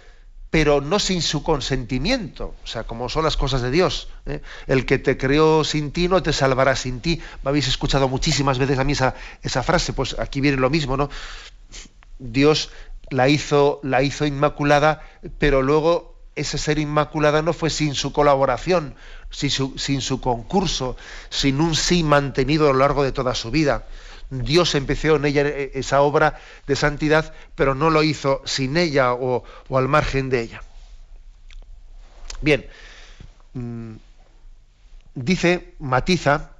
[0.49, 4.07] pero no sin su consentimiento, o sea, como son las cosas de Dios.
[4.25, 4.41] ¿eh?
[4.65, 7.21] El que te creó sin ti no te salvará sin ti.
[7.43, 10.97] Me habéis escuchado muchísimas veces a mí esa, esa frase, pues aquí viene lo mismo,
[10.97, 11.11] ¿no?
[12.17, 12.71] Dios
[13.11, 15.03] la hizo, la hizo inmaculada,
[15.37, 18.95] pero luego ese ser inmaculada no fue sin su colaboración,
[19.31, 20.97] sin su, concurso,
[21.29, 23.87] sin un sí mantenido a lo largo de toda su vida.
[24.29, 29.13] Dios empezó en ella eh, esa obra de santidad, pero no lo hizo sin ella
[29.13, 30.61] o, al margen de ella.
[32.41, 32.65] Bien,
[33.53, 33.93] mm,
[35.15, 36.51] dice, matiza,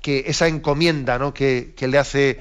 [0.00, 1.34] que esa encomienda ¿no?
[1.34, 2.40] que, que le hace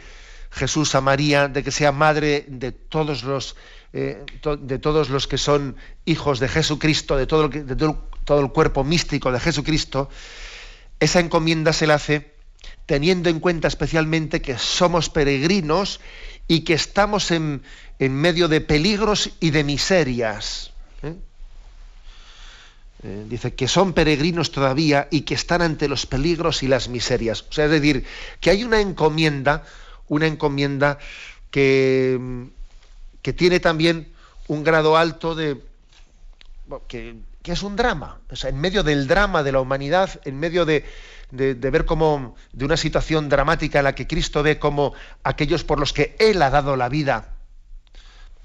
[0.52, 3.56] Jesús a María de que sea madre de todos los
[3.92, 4.24] eh,
[4.60, 5.76] de todos los que son
[6.06, 10.10] hijos de Jesucristo, de, todo, de todo, el cuerpo místico de Jesucristo,
[11.00, 12.34] esa encomienda se la hace
[12.86, 16.00] teniendo en cuenta especialmente que somos peregrinos
[16.48, 17.62] y que estamos en,
[18.00, 20.72] medio de peligros y de miserias.
[21.04, 21.14] ¿eh?
[23.04, 27.46] Eh, dice que son peregrinos todavía y que están ante los peligros y las miserias.
[27.50, 28.06] O sea, es decir,
[28.42, 29.64] que hay una encomienda,
[30.08, 30.98] una encomienda
[31.52, 32.20] que,
[33.22, 34.12] que tiene también
[34.48, 35.62] un grado alto de...
[36.88, 37.16] que,
[37.52, 40.86] es un drama, o sea, en medio del drama de la humanidad, en medio de,
[41.32, 44.94] ver como de una situación dramática en la que Cristo ve como
[45.24, 47.36] aquellos por los que Él ha dado la vida,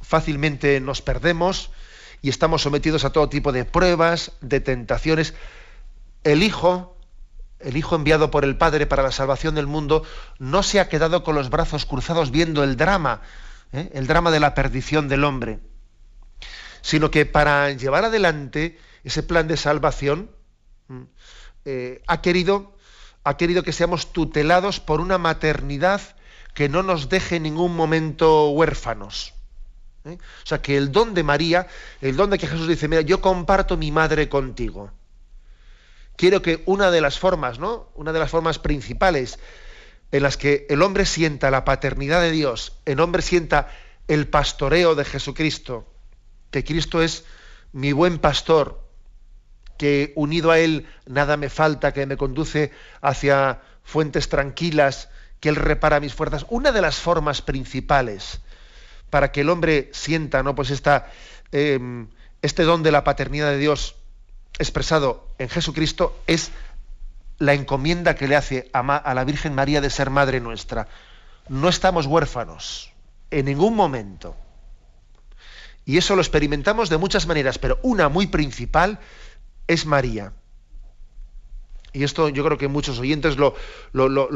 [0.01, 1.71] fácilmente nos perdemos
[2.23, 5.35] y estamos sometidos a todo tipo de pruebas, de tentaciones.
[6.23, 6.97] El Hijo,
[7.61, 10.05] el Hijo enviado por el Padre para la salvación del mundo,
[10.39, 13.21] no se ha quedado con los brazos cruzados viendo el drama
[13.75, 13.91] ¿eh?
[13.93, 15.59] el drama de la perdición del hombre,
[16.81, 20.31] sino que para llevar adelante ese plan de salvación
[20.89, 21.03] mm,
[21.67, 22.77] eh, ha, querido,
[23.23, 26.01] ha querido que seamos tutelados por una maternidad
[26.55, 29.35] que no nos deje en ningún momento huérfanos.
[30.05, 30.19] ¿eh?
[30.43, 31.67] O sea, que el don de María,
[32.01, 34.91] el don de que Jesús dice, mira, yo comparto mi madre contigo.
[36.17, 37.91] Quiero que una de las formas, ¿no?
[37.95, 39.39] Una de las formas principales
[40.13, 43.69] en las que el hombre sienta la paternidad de Dios, el hombre sienta
[44.07, 45.93] el pastoreo de Jesucristo,
[46.53, 47.25] que Cristo es
[47.73, 48.84] mi buen pastor,
[49.77, 55.09] que unido a Él nada me falta, que me conduce hacia fuentes tranquilas,
[55.41, 56.47] que Él repara mis fuerzas.
[56.49, 58.41] Una de las formas principales
[59.11, 60.55] para que el hombre sienta ¿no?
[60.55, 61.11] pues esta,
[61.53, 62.09] em,
[62.43, 63.97] este don de la paternidad de Dios
[64.59, 66.51] expresado en Jesucristo es
[67.39, 70.89] la encomienda que le hace a, a la Virgen María de ser madre nuestra.
[71.49, 72.93] No estamos huérfanos
[73.31, 74.37] en ningún momento.
[75.85, 78.99] Y eso lo experimentamos de muchas maneras, pero una muy principal
[79.67, 80.33] es María.
[81.95, 83.55] Y esto yo creo que muchos oyentes lo,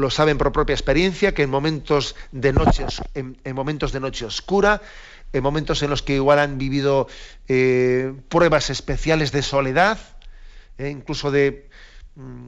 [0.09, 4.81] saben por propia experiencia, que en momentos de noche, en, momentos de noche oscura,
[5.33, 7.07] en momentos en los que igual han vivido
[7.49, 9.99] eh, pruebas especiales de soledad,
[10.77, 12.47] eh, incluso mm,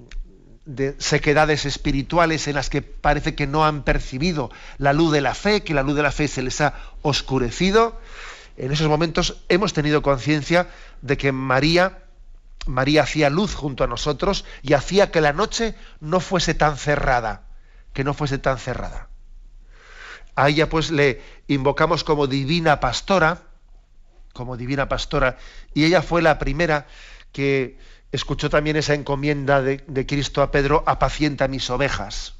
[0.65, 5.35] de sequedades espirituales en las que parece que no han percibido la luz de la
[5.35, 7.99] fe, que la luz de la fe se les ha oscurecido,
[8.55, 10.69] en esos momentos hemos tenido conciencia
[11.01, 12.03] de que María
[12.65, 17.43] María hacía luz junto a nosotros y hacía que la noche no fuese tan cerrada,
[17.93, 19.07] que no fuese tan cerrada.
[20.35, 23.41] A ella pues le invocamos como divina pastora,
[24.33, 25.37] como divina pastora,
[25.73, 26.87] y ella fue la primera
[27.31, 27.77] que
[28.11, 32.35] escuchó también esa encomienda de, Cristo a Pedro, apacienta mis ovejas.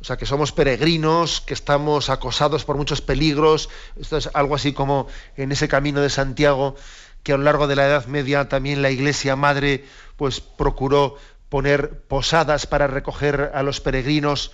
[0.00, 3.68] O sea, que somos peregrinos, que estamos acosados por muchos peligros.
[4.00, 6.76] Esto es algo así como en ese camino de Santiago
[7.22, 9.84] que a lo largo de la Edad Media también la Iglesia Madre
[10.16, 11.16] pues procuró
[11.48, 14.52] poner posadas para recoger a los peregrinos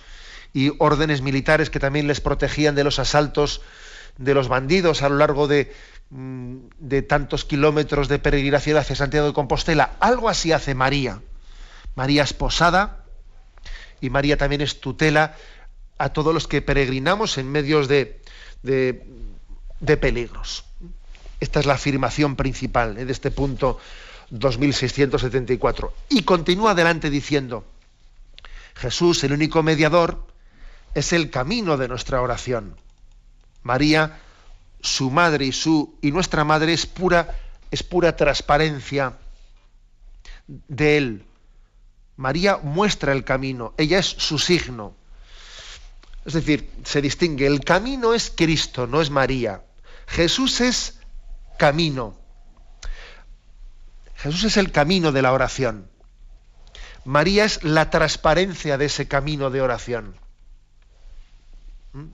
[0.53, 3.61] y órdenes militares que también les protegían de los asaltos
[4.17, 5.73] de los bandidos a lo largo de,
[6.09, 6.67] mm,
[7.07, 9.95] tantos kilómetros de peregrinación hacia Santiago de Compostela.
[9.99, 11.21] Algo así hace María.
[11.95, 13.03] María es posada
[13.99, 15.35] y María también es tutela
[15.97, 18.21] a todos los que peregrinamos en medios de,
[18.63, 19.05] de,
[19.79, 20.65] de peligros.
[21.39, 23.05] Esta es la afirmación principal ¿eh?
[23.05, 23.79] de este punto
[24.29, 25.93] 2674.
[26.09, 27.65] Y continúa adelante diciendo,
[28.75, 30.25] Jesús, el único mediador,
[30.93, 32.77] es el camino de nuestra oración.
[33.63, 34.19] María,
[34.81, 35.53] su madre y
[36.01, 37.35] y nuestra madre es pura
[37.71, 39.17] es pura transparencia
[40.47, 41.25] de él.
[42.15, 44.95] María muestra el camino, ella es su signo.
[46.23, 49.61] Es decir, se distingue, el camino es Cristo, no es María.
[50.07, 50.94] Jesús es
[51.57, 52.17] camino.
[54.15, 55.89] Jesús es el camino de la oración.
[57.03, 60.15] María es la transparencia de ese camino de oración.
[61.93, 62.07] ¿Mm?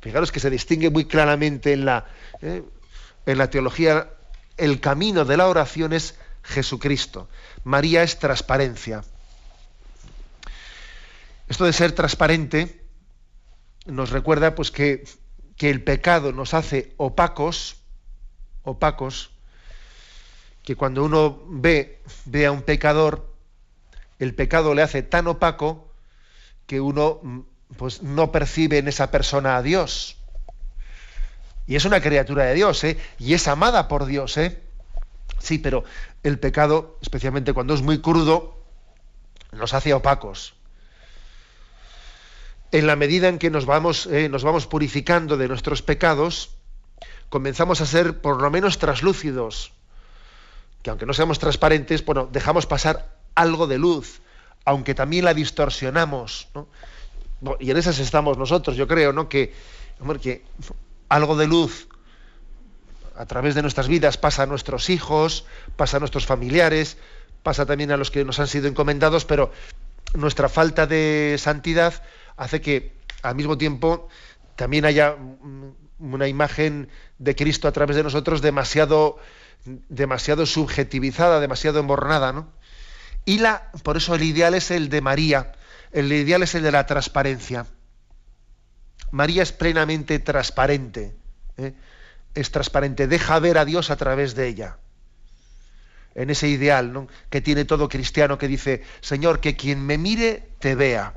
[0.00, 2.06] Fijaros que se distingue muy claramente en la,
[2.40, 2.62] ¿eh?
[3.26, 4.10] en la teología,
[4.56, 7.28] el camino de la oración es Jesucristo.
[7.64, 9.04] María es transparencia.
[11.48, 12.84] Esto de ser transparente
[13.86, 15.04] nos recuerda pues, que,
[15.56, 17.81] que el pecado nos hace opacos
[18.64, 19.30] opacos,
[20.62, 23.32] que cuando uno ve, ve a un pecador,
[24.18, 25.90] el pecado le hace tan opaco
[26.66, 27.40] que uno mm,
[27.76, 30.16] pues, no percibe en esa persona a Dios.
[31.66, 32.98] Y es una criatura de Dios, ¿eh?
[33.18, 34.60] Y es amada por Dios, ¿eh?
[35.38, 35.84] Sí, pero
[36.22, 38.62] el pecado, especialmente cuando es muy crudo,
[39.52, 40.54] nos hace opacos.
[42.70, 46.50] En la medida en que nos vamos, eh, nos vamos purificando de nuestros pecados,
[47.32, 49.72] comenzamos a ser por lo menos traslúcidos,
[50.82, 54.20] que aunque no seamos transparentes, bueno, dejamos pasar algo de luz,
[54.66, 56.48] aunque también la distorsionamos.
[57.58, 59.30] Y en esas estamos nosotros, yo creo, ¿no?
[59.30, 59.54] Que,
[60.20, 60.44] que
[61.08, 61.88] algo de luz
[63.16, 66.98] a través de nuestras vidas pasa a nuestros hijos, pasa a nuestros familiares,
[67.42, 69.52] pasa también a los que nos han sido encomendados, pero
[70.12, 72.02] nuestra falta de santidad
[72.36, 74.10] hace que al mismo tiempo
[74.54, 75.16] también haya
[76.02, 76.88] una imagen
[77.22, 79.16] de Cristo a través de nosotros demasiado,
[79.64, 82.48] demasiado subjetivizada, demasiado embornada, ¿no?
[83.24, 85.52] Y la, por eso el ideal es el de María,
[85.92, 87.66] el ideal es el de la transparencia.
[89.12, 91.14] María es plenamente transparente,
[91.58, 91.74] ¿eh?
[92.34, 94.78] es transparente, deja ver a Dios a través de ella.
[96.16, 100.74] En ese ideal que tiene todo cristiano que dice, Señor, que quien me mire te
[100.74, 101.14] vea.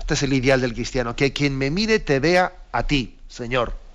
[0.00, 3.85] Este es el ideal del cristiano, que quien me mire te vea a ti, Señor.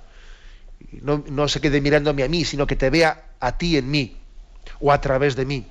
[1.02, 4.18] No, no se quede mirándome a mí, sino que te vea a ti en mí
[4.80, 5.66] o a través de mí.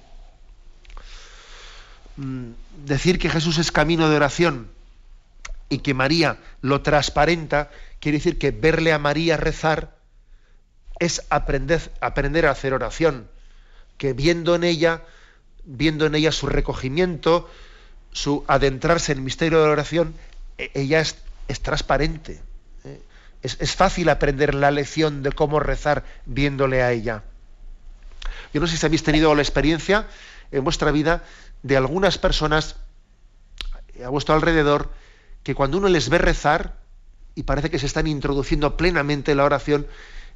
[2.17, 2.51] Mm,
[2.85, 4.69] decir que Jesús es camino de oración
[5.69, 9.97] y que María lo transparenta, quiere decir que verle a María rezar
[10.99, 13.29] es aprender, aprender a hacer oración,
[13.97, 15.03] que viendo en ella,
[15.65, 17.49] viendo en ella su recogimiento,
[18.13, 20.15] su adentrarse en el misterio de la oración,
[20.59, 21.17] e, ella es,
[21.63, 22.41] transparente.
[23.43, 27.23] Es, fácil aprender la lección de cómo rezar viéndole a ella.
[28.53, 30.07] Yo no sé si habéis tenido la experiencia
[30.51, 31.25] en vuestra vida
[31.63, 32.77] de algunas personas
[34.05, 34.91] a vuestro alrededor
[35.43, 36.77] que cuando uno les ve rezar
[37.35, 39.87] y parece que se están introduciendo plenamente en la oración,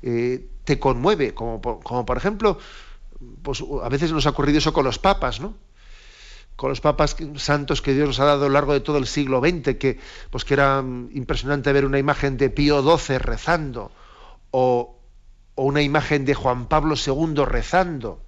[0.02, 2.58] eh, te conmueve, como por, ejemplo,
[3.42, 5.54] pues a veces nos ha ocurrido eso con los papas, ¿no?
[6.56, 9.06] Con los papas santos que Dios nos ha dado a lo largo de todo el
[9.06, 9.98] siglo XX, que,
[10.30, 10.78] pues que era
[11.12, 13.90] impresionante ver una imagen de Pío XII rezando,
[14.50, 14.96] o,
[15.56, 18.24] o una imagen de Juan Pablo II rezando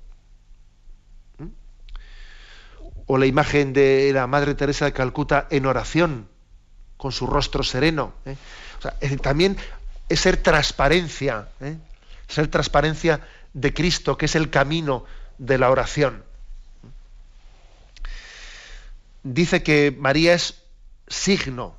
[3.06, 6.28] o la imagen de la Madre Teresa de Calcuta en oración,
[6.96, 8.12] con su rostro sereno.
[8.24, 9.16] ¿eh?
[9.22, 9.56] también
[10.08, 11.76] es ser transparencia, ¿eh?
[12.26, 13.20] ser transparencia
[13.52, 15.04] de Cristo, que es el camino
[15.38, 16.24] de la oración.
[19.28, 20.62] Dice que María es
[21.08, 21.74] signo,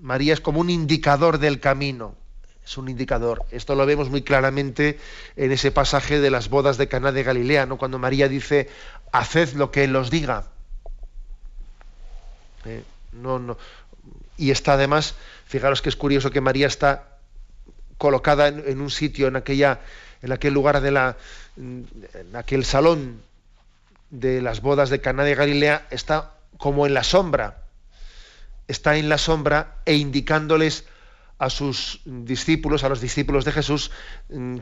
[0.00, 2.16] María es como un indicador del camino,
[2.64, 3.46] es un indicador.
[3.52, 4.98] Esto lo vemos muy claramente
[5.36, 7.78] en ese pasaje de las bodas de Caná de Galilea, ¿no?
[7.78, 8.68] cuando María dice,
[9.12, 10.46] haced lo que Él os diga.
[12.64, 13.58] Eh, no, no.
[14.36, 15.14] Y está además,
[15.44, 17.20] fijaros que es curioso que María está
[17.96, 19.82] colocada en, un sitio, en, aquella,
[20.20, 21.16] en aquel lugar de la,
[21.56, 21.86] en
[22.34, 23.22] aquel salón
[24.10, 27.64] de las bodas de Caná de Galilea, está como en la sombra,
[28.68, 30.84] está en la sombra e indicándoles
[31.38, 33.90] a sus discípulos, a los discípulos de Jesús,
[34.30, 34.58] mm,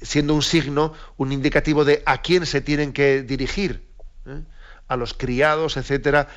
[0.00, 3.86] siendo un signo, un indicativo de a quién se tienen que dirigir,
[4.26, 4.42] ¿eh?
[4.88, 6.28] a los criados, etcétera,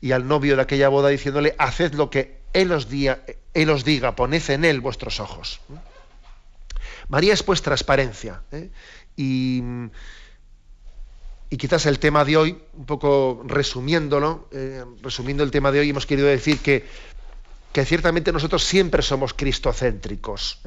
[0.00, 3.20] y al novio de aquella boda diciéndole, haced lo que él os, diga,
[3.54, 5.60] él os diga poned en él vuestros ojos.
[5.70, 5.78] ¿eh?
[7.08, 8.42] María es pues transparencia.
[8.52, 8.70] ¿eh?
[9.16, 9.62] Y,
[11.52, 14.48] y, quizás el tema de hoy, un poco resumiéndolo,
[15.02, 16.84] resumiendo el tema de hoy, hemos querido decir que,
[17.72, 20.60] que ciertamente nosotros siempre somos cristocéntricos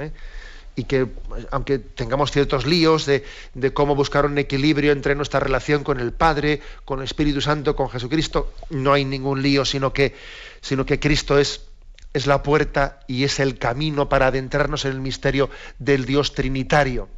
[0.75, 1.07] y que
[1.51, 3.23] aunque tengamos ciertos líos de,
[3.73, 7.89] cómo buscar un equilibrio entre nuestra relación con el Padre, con el Espíritu Santo, con
[7.89, 10.15] Jesucristo, no hay ningún lío, sino que,
[10.61, 11.65] sino que Cristo es,
[12.13, 17.09] es la puerta y es el camino para adentrarnos en el misterio del Dios Trinitario.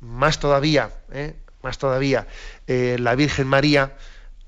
[0.00, 1.34] Más todavía, ¿eh?
[1.62, 2.26] Más todavía,
[2.66, 3.96] eh, la Virgen María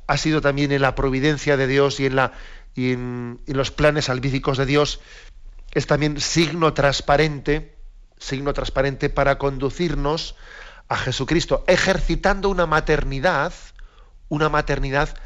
[0.06, 5.00] ha sido también en la providencia de Dios y en, los planes salvíficos de Dios,
[5.72, 7.76] es también signo transparente
[8.20, 10.36] signo transparente para conducirnos
[10.88, 13.52] a Jesucristo, ejercitando una maternidad,
[14.28, 15.16] una maternidad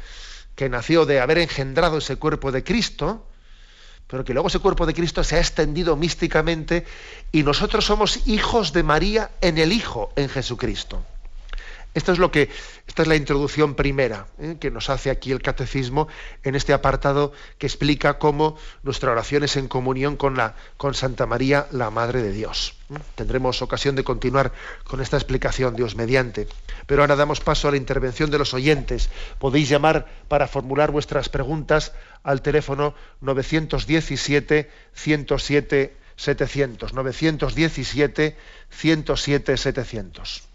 [0.55, 3.27] que nació de haber engendrado ese cuerpo de Cristo,
[4.07, 6.85] pero que luego ese cuerpo de Cristo se ha extendido místicamente
[7.31, 11.03] y nosotros somos hijos de María en el Hijo, en Jesucristo.
[11.95, 12.49] Esto es lo que,
[12.87, 14.57] esta es la introducción primera ¿eh?
[14.59, 16.09] que nos hace aquí el catecismo
[16.43, 21.25] en este apartado que explica cómo nuestra oración es en comunión con, la, con Santa
[21.25, 22.75] María, la Madre de Dios.
[22.89, 22.97] ¿eh?
[23.15, 24.51] Tendremos ocasión de continuar
[24.83, 26.49] con esta explicación, Dios mediante.
[26.85, 29.09] Pero ahora damos paso a la intervención de los oyentes.
[29.39, 31.93] Podéis llamar para formular vuestras preguntas
[32.23, 36.93] al teléfono 917 107 700.
[36.93, 38.35] 917
[38.69, 40.54] 107 700.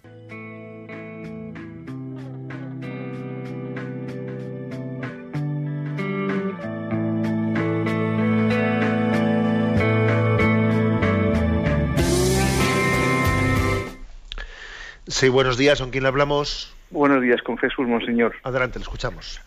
[15.21, 16.75] Sí, buenos días, ¿con quién le hablamos?
[16.89, 18.33] Buenos días, con Jesús, monseñor.
[18.41, 19.39] Adelante, le escuchamos.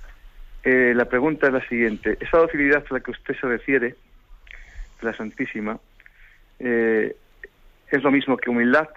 [0.62, 2.16] Eh, la pregunta es la siguiente.
[2.20, 3.96] Esa docilidad a la que usted se refiere,
[5.02, 5.80] la Santísima,
[6.60, 7.16] eh,
[7.90, 8.88] es lo mismo que humildad.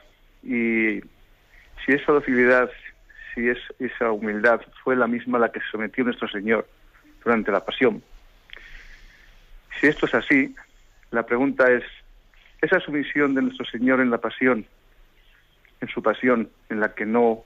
[0.43, 1.01] Y
[1.84, 2.69] si esa docilidad,
[3.34, 6.67] si es, esa humildad fue la misma a la que se sometió nuestro Señor
[7.23, 8.03] durante la pasión,
[9.82, 10.55] si esto es así,
[11.09, 11.84] la pregunta es,
[12.61, 14.67] ¿esa sumisión de nuestro Señor en la pasión
[15.82, 17.43] en su pasión, en la que no,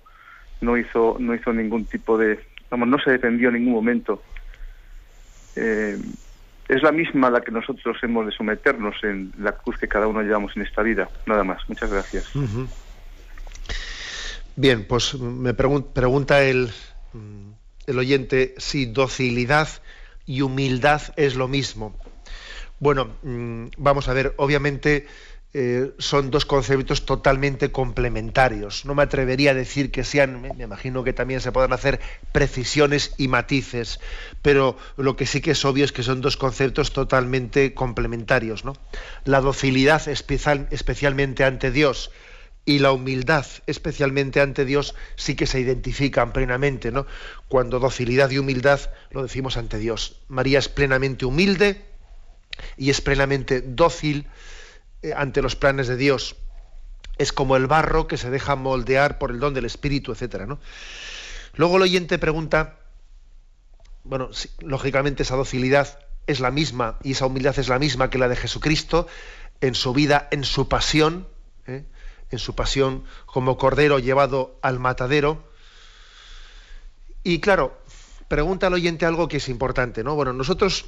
[0.62, 4.22] no, hizo, no hizo ningún tipo de, vamos, no se defendió en ningún momento.
[5.56, 5.98] Eh,
[6.68, 10.08] es la misma a la que nosotros hemos de someternos en la cruz que cada
[10.08, 11.10] uno llevamos en esta vida.
[11.26, 11.68] Nada más.
[11.68, 12.32] Muchas gracias.
[14.56, 16.70] Bien, pues me pregunta el,
[17.88, 19.68] el oyente si docilidad
[20.26, 21.94] y humildad es lo mismo.
[22.80, 25.08] Bueno, mm, vamos a ver, obviamente
[25.54, 28.86] eh, son dos conceptos totalmente complementarios.
[28.86, 32.00] No me atrevería a decir que sean, me imagino que también se puedan hacer
[32.32, 34.00] precisiones y matices,
[34.42, 38.64] pero lo que sí que es obvio es que son dos conceptos totalmente complementarios.
[38.64, 38.74] ¿no?
[39.26, 42.12] La docilidad especial, especialmente ante Dios
[42.64, 46.94] y la humildad especialmente ante Dios sí que se identifican plenamente.
[46.94, 47.06] ¿no?
[47.50, 48.80] Cuando docilidad y humildad
[49.10, 50.22] lo decimos ante Dios.
[50.30, 51.82] María es plenamente humilde
[52.78, 54.28] y es plenamente dócil
[55.16, 56.36] ante los planes de Dios.
[57.18, 60.46] Es como el barro que se deja moldear por el don del Espíritu, etc.
[60.48, 60.60] ¿no?
[61.56, 62.78] Luego el oyente pregunta,
[64.04, 64.30] bueno,
[64.60, 68.36] lógicamente esa docilidad es la misma y esa humildad es la misma que la de
[68.36, 69.08] Jesucristo
[69.60, 71.28] en su vida, en su pasión,
[71.68, 71.86] ¿eh?
[72.32, 75.44] en su pasión como cordero llevado al matadero.
[77.24, 77.78] Y claro,
[78.28, 80.16] pregunta al oyente algo que es importante, ¿no?
[80.16, 80.86] Bueno, nosotros,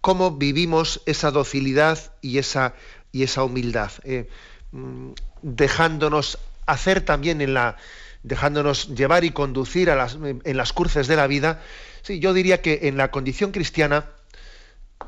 [0.00, 2.74] ¿cómo vivimos esa docilidad y esa
[3.12, 4.28] y esa humildad, eh,
[4.72, 5.10] mm,
[5.42, 7.76] dejándonos hacer también en la,
[8.22, 11.62] dejándonos llevar y conducir en las cruces de la vida.
[12.02, 14.06] Sí, yo diría que en la condición cristiana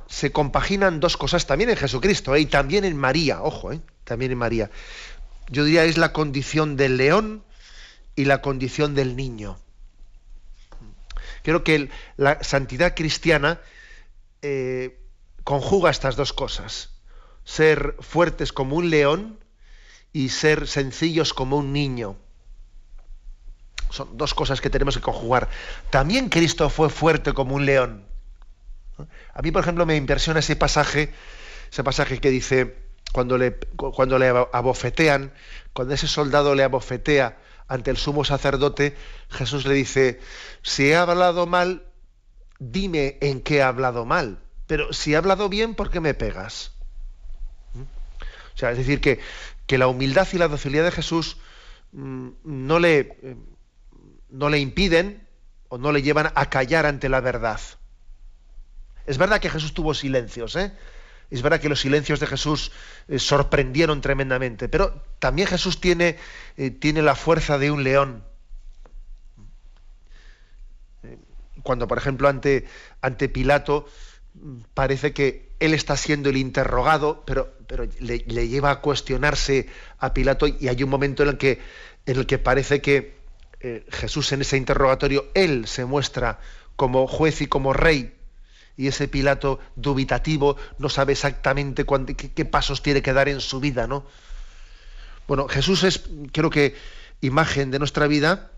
[0.08, 4.32] se compaginan dos cosas también en Jesucristo eh, y también en María, ojo, eh, también
[4.32, 4.70] en María.
[5.48, 7.44] Yo diría es la condición del león
[8.16, 9.58] y la condición del niño.
[11.42, 13.60] Creo que la santidad cristiana
[15.44, 16.91] conjuga estas dos cosas
[17.44, 19.38] ser fuertes como un león
[20.12, 22.16] y ser sencillos como un niño.
[23.90, 25.48] Son dos cosas que tenemos que conjugar.
[25.90, 28.06] También Cristo fue fuerte como un león.
[29.34, 31.12] A mí, por ejemplo, me impresiona ese pasaje,
[31.70, 32.76] ese pasaje que dice,
[33.12, 35.32] cuando le, cuando le abofetean,
[35.72, 37.38] cuando ese soldado le abofetea
[37.68, 38.96] ante el sumo sacerdote,
[39.30, 40.20] Jesús le dice,
[40.62, 41.84] si he hablado mal,
[42.58, 44.38] dime en qué he hablado mal.
[44.66, 46.72] Pero si he hablado bien, ¿por qué me pegas?
[48.54, 49.20] O sea, es decir, que,
[49.66, 51.38] que la humildad y la docilidad de Jesús
[51.92, 53.36] mm, no, le, eh,
[54.30, 55.26] no le impiden
[55.68, 57.60] o no le llevan a callar ante la verdad.
[59.06, 60.72] Es verdad que Jesús tuvo silencios, ¿eh?
[61.30, 62.72] Es verdad que los silencios de Jesús
[63.08, 66.18] eh, sorprendieron tremendamente, pero también Jesús tiene,
[66.58, 68.22] eh, tiene la fuerza de un león.
[71.62, 72.66] Cuando, por ejemplo, ante,
[73.00, 73.86] ante Pilato
[74.74, 78.18] parece que él está siendo el interrogado, pero, pero le,
[78.48, 79.68] lleva a cuestionarse
[79.98, 81.60] a Pilato y hay un momento en el que,
[82.06, 83.16] en el que parece que
[83.60, 86.40] eh, Jesús en ese interrogatorio, él se muestra
[86.74, 88.14] como juez y como rey,
[88.76, 91.84] y ese Pilato dubitativo no sabe exactamente
[92.34, 94.04] qué, pasos tiene que dar en su vida, ¿no?
[95.28, 96.74] Bueno, Jesús es, creo que,
[97.20, 98.51] imagen de nuestra vida,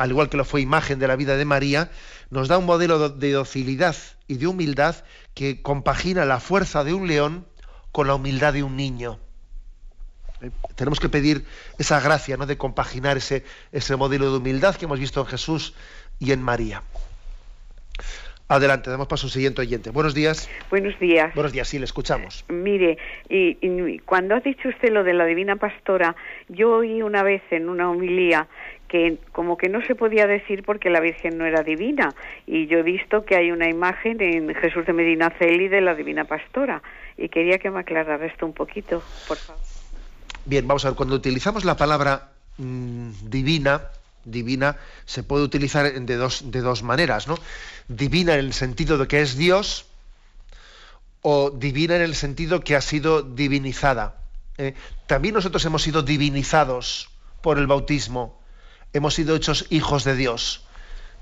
[0.00, 1.90] al igual que lo fue imagen de la vida de María,
[2.30, 3.94] nos da un modelo de docilidad
[4.26, 4.96] y de humildad
[5.34, 7.46] que compagina la fuerza de un león
[7.92, 9.18] con la humildad de un niño.
[10.40, 11.44] Eh, tenemos que pedir
[11.78, 12.46] esa gracia ¿no?
[12.46, 15.74] de compaginar ese, ese modelo de humildad que hemos visto en Jesús
[16.18, 16.82] y en María.
[18.50, 19.90] Adelante, damos paso al siguiente oyente.
[19.90, 20.50] Buenos días.
[20.70, 21.32] Buenos días.
[21.36, 22.44] Buenos días, sí, le escuchamos.
[22.48, 22.98] Mire,
[23.28, 26.16] y, cuando ha dicho usted lo de la Divina Pastora,
[26.48, 28.48] yo oí una vez en una homilía
[28.90, 32.14] que como que no se podía decir porque la Virgen no era divina.
[32.46, 35.94] Y yo he visto que hay una imagen en Jesús de Medina Celi de la
[35.94, 36.82] Divina Pastora.
[37.16, 39.62] Y quería que me aclarara esto un poquito, por favor.
[40.44, 43.82] Bien, vamos a ver, cuando utilizamos la palabra mm, divina,
[44.24, 47.36] divina se puede utilizar de dos, de dos maneras, ¿no?
[47.86, 49.86] Divina en el sentido de que es Dios
[51.22, 54.16] o divina en el sentido que ha sido divinizada.
[54.58, 54.74] ¿eh?
[55.06, 57.08] también nosotros hemos sido divinizados
[57.40, 58.39] por el bautismo,
[58.92, 60.64] hemos sido hechos hijos de Dios.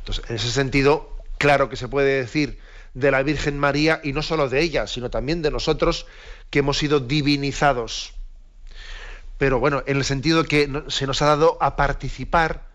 [0.01, 2.59] Entonces, en ese sentido, claro que se puede decir
[2.95, 6.07] de la Virgen María y no solo de ella, sino también de nosotros
[6.51, 8.15] que hemos sido divinizados.
[9.39, 12.69] Pero bueno, en el sentido que se nos ha dado a participar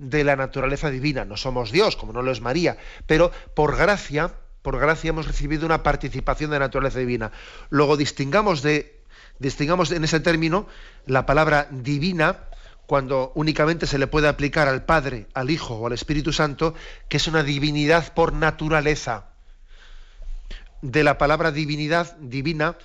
[0.00, 1.24] de la naturaleza divina.
[1.24, 4.32] No somos Dios, como no lo es María, pero por gracia,
[4.62, 7.32] por gracia hemos recibido una participación de la naturaleza divina.
[7.68, 8.98] Luego distingamos de
[9.38, 10.66] distingamos en ese término
[11.06, 12.44] la palabra divina
[12.90, 16.74] cuando únicamente se le puede aplicar al Padre, al Hijo o al Espíritu Santo,
[17.08, 19.26] que es una divinidad por naturaleza.
[20.82, 22.78] De la palabra divinidad, divina,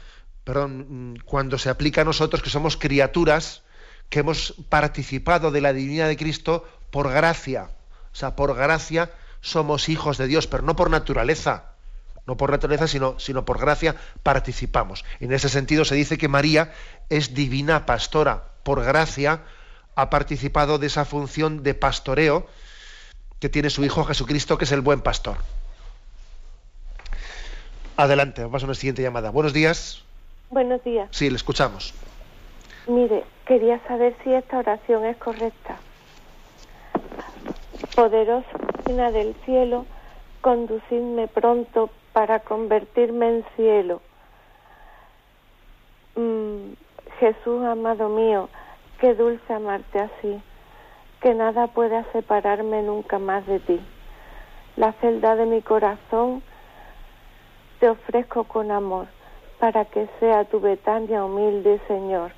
[0.43, 3.64] perdón, cuando se aplica a nosotros que somos criaturas,
[4.10, 7.72] que hemos participado de la divinidad de Cristo por gracia.
[8.14, 11.72] O sea, por gracia somos hijos de Dios, pero no por naturaleza.
[12.28, 15.03] No por naturaleza, sino, sino por gracia participamos.
[15.20, 16.76] En ese sentido se dice que María
[17.10, 18.51] es divina pastora.
[18.62, 19.41] Por gracia
[19.96, 22.48] ha participado de esa función de pastoreo
[23.39, 25.38] que tiene su Hijo Jesucristo, que es el buen pastor.
[27.98, 29.30] Adelante, vamos a una siguiente llamada.
[29.30, 30.04] Buenos días.
[30.50, 31.08] Buenos días.
[31.12, 31.93] Sí, le escuchamos.
[32.88, 35.78] Mire, quería saber si esta oración es correcta.
[37.96, 38.48] Poderosa
[38.86, 39.86] Reina del cielo,
[40.41, 44.02] conducidme pronto para convertirme en cielo.
[46.16, 46.74] Mm,
[47.20, 48.50] Jesús, amado mío,
[49.00, 50.41] Qué dulce amarte así,
[51.20, 53.82] que nada pueda separarme nunca más de ti.
[54.78, 56.41] La celda de mi corazón
[57.82, 59.08] te ofrezco con amor,
[59.60, 62.32] para que sea tu Betania humilde, Señor.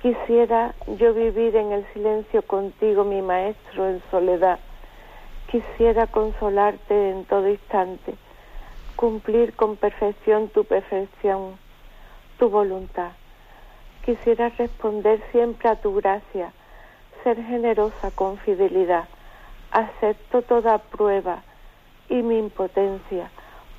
[0.00, 4.60] Quisiera yo vivir en el silencio contigo, mi Maestro, en soledad.
[5.50, 8.14] Quisiera consolarte en todo instante,
[8.94, 11.58] cumplir con perfección tu perfección,
[12.38, 13.10] tu voluntad
[14.04, 16.52] quisiera responder siempre a tu gracia,
[17.22, 19.08] ser generosa con fidelidad.
[19.70, 21.42] Acepto toda prueba
[22.08, 23.30] y mi impotencia.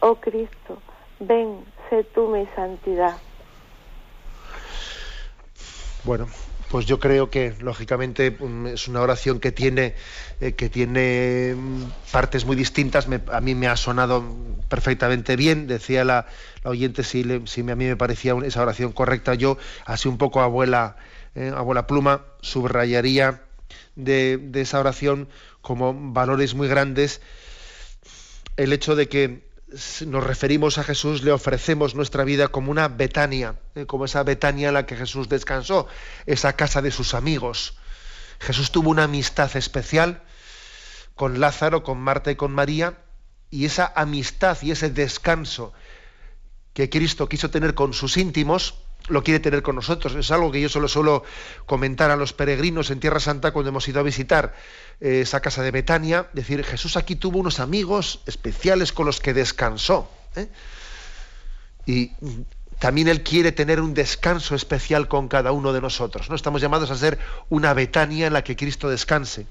[0.01, 0.81] Oh Cristo,
[1.19, 3.17] ven, sé tú mi santidad.
[6.03, 6.27] Bueno,
[6.69, 9.95] pues yo creo que lógicamente mm, es una oración que tiene
[10.41, 13.07] eh, que tiene mm, partes muy distintas.
[13.31, 14.23] a mí me ha sonado
[14.69, 15.67] perfectamente bien.
[15.67, 16.27] Decía la,
[16.63, 19.35] oyente si, si, a mí me parecía esa oración correcta.
[19.35, 20.97] Yo, así un poco abuela,
[21.35, 23.41] eh, abuela pluma, subrayaría
[23.95, 25.29] de esa oración
[25.61, 27.21] como valores muy grandes
[28.57, 29.43] el hecho de que
[30.05, 33.85] nos referimos a Jesús, le ofrecemos nuestra vida como una Betania, ¿eh?
[33.85, 35.87] como esa Betania en la que Jesús descansó,
[36.25, 37.77] esa casa de sus amigos.
[38.39, 40.21] Jesús tuvo una amistad especial
[41.15, 42.99] con Lázaro, con Marta y con María,
[43.49, 45.73] y esa amistad y ese descanso
[46.73, 48.75] que Cristo quiso tener con sus íntimos,
[49.07, 50.15] lo quiere tener con nosotros.
[50.15, 51.23] Es algo que yo solo suelo
[51.65, 54.55] comentar a los peregrinos en Tierra Santa cuando hemos ido a visitar
[54.99, 56.27] eh, esa casa de Betania.
[56.33, 60.09] Decir, Jesús aquí tuvo unos amigos especiales con los que descansó.
[60.35, 60.49] ¿eh?
[61.85, 62.11] Y
[62.79, 66.29] también Él quiere tener un descanso especial con cada uno de nosotros.
[66.29, 66.35] ¿no?
[66.35, 69.45] Estamos llamados a ser una Betania en la que Cristo descanse.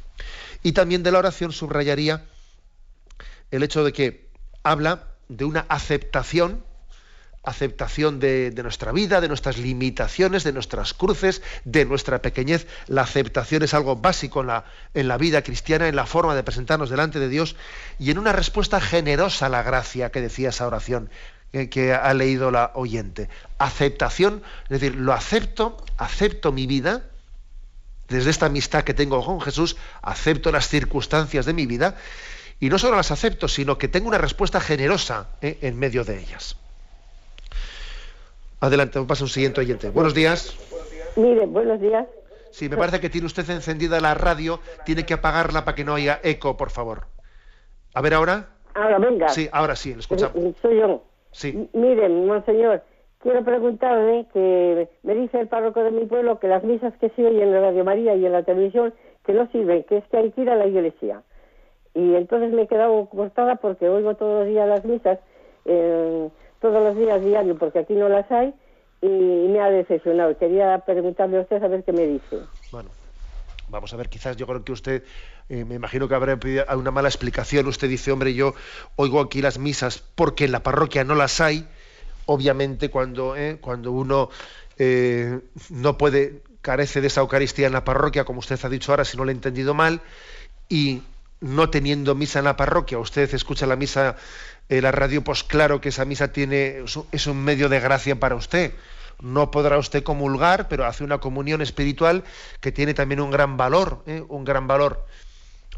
[0.63, 2.25] Y también de la oración subrayaría
[3.51, 4.31] el hecho de que
[4.63, 6.65] habla de una aceptación
[7.45, 12.67] aceptación de, nuestra vida, de nuestras limitaciones, de nuestras cruces, de nuestra pequeñez.
[12.87, 14.41] La aceptación es algo básico
[14.95, 17.57] en la, vida cristiana, en la forma de presentarnos delante de Dios
[17.99, 21.11] y en una respuesta generosa a la gracia que decía esa oración
[21.53, 23.29] que, que ha leído la oyente.
[23.59, 27.05] Aceptación, es decir, lo acepto, acepto mi vida,
[28.09, 31.97] desde esta amistad que tengo con Jesús, acepto las circunstancias de mi vida
[32.61, 35.59] y no solo las acepto, sino que tengo una respuesta generosa ¿eh?
[35.63, 36.57] en medio de ellas.
[38.61, 39.91] Adelante, pasa un siguiente oyente.
[39.91, 40.57] Buenos días.
[41.17, 42.07] Mire, buenos días.
[42.51, 45.95] Sí, me parece que tiene usted encendida la radio, tiene que apagarla para que no
[45.95, 47.07] haya eco, por favor.
[47.95, 48.49] A ver ahora.
[48.75, 49.29] Ahora, venga.
[49.29, 50.37] Sí, ahora sí, lo escuchamos.
[50.37, 51.03] Eh, soy yo.
[51.33, 51.69] Sí.
[51.73, 52.83] Miren, monseñor,
[53.19, 57.27] quiero preguntarle que me dice el párroco de mi pueblo que las misas que se
[57.27, 58.95] oyen en la Radio María y en la televisión
[59.25, 61.23] que no sirven, que es que hay que ir a la iglesia.
[61.95, 65.19] Y entonces me he quedado cortada porque oigo todos los días las misas.
[65.65, 66.29] Eh,
[66.61, 68.55] todos los días diario porque aquí no las hay
[69.01, 70.37] y me ha decepcionado.
[70.39, 72.39] Quería preguntarle a usted a ver qué me dice.
[72.73, 72.91] Bueno,
[73.69, 75.03] vamos a ver, quizás yo creo que usted,
[75.49, 77.67] eh, me imagino que habrá pedido una mala explicación.
[77.67, 78.55] Usted dice, hombre, yo
[78.97, 81.67] oigo aquí las misas porque en la parroquia no las hay.
[82.27, 84.31] Obviamente cuando, eh, cuando uno
[84.79, 89.05] eh, no puede carece de esa Eucaristía en la parroquia, como usted ha dicho ahora,
[89.05, 90.01] si no lo he entendido mal,
[90.71, 91.03] y
[91.45, 94.17] no teniendo misa en la parroquia, usted escucha la misa
[94.71, 98.35] en la radio, pues claro que esa misa tiene, es un medio de gracia para
[98.35, 98.73] usted.
[99.21, 102.25] No podrá usted comulgar, pero hace una comunión espiritual
[102.61, 104.25] que tiene también un gran valor, ¿eh?
[104.27, 105.07] un gran valor.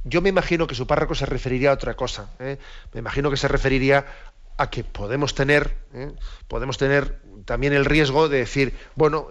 [0.05, 2.31] Yo me imagino que su párroco se referiría a otra cosa.
[2.39, 2.59] ¿eh?
[2.93, 4.07] Me imagino que se referiría
[4.57, 6.13] a que podemos tener, ¿eh?
[6.47, 9.27] podemos tener también el riesgo de decir, bueno,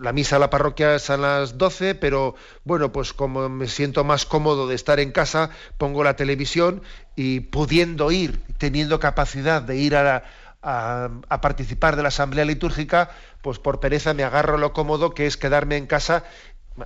[0.00, 2.34] la misa a la parroquia es a las 12, pero
[2.64, 6.82] bueno, pues como me siento más cómodo de estar en casa, pongo la televisión
[7.16, 10.24] y pudiendo ir, teniendo capacidad de ir a,
[10.62, 13.10] a, participar de la asamblea litúrgica,
[13.42, 16.24] pues por pereza me agarro lo cómodo que es quedarme en casa.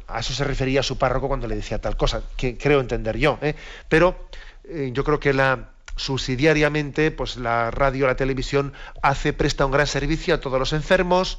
[0.09, 3.38] A eso se refería su párroco cuando le decía tal cosa, que creo entender yo.
[3.40, 3.54] ¿eh?
[3.88, 4.28] Pero
[4.64, 9.86] eh, yo creo que la subsidiariamente, pues la radio, la televisión hace, presta un gran
[9.86, 11.38] servicio a todos los enfermos,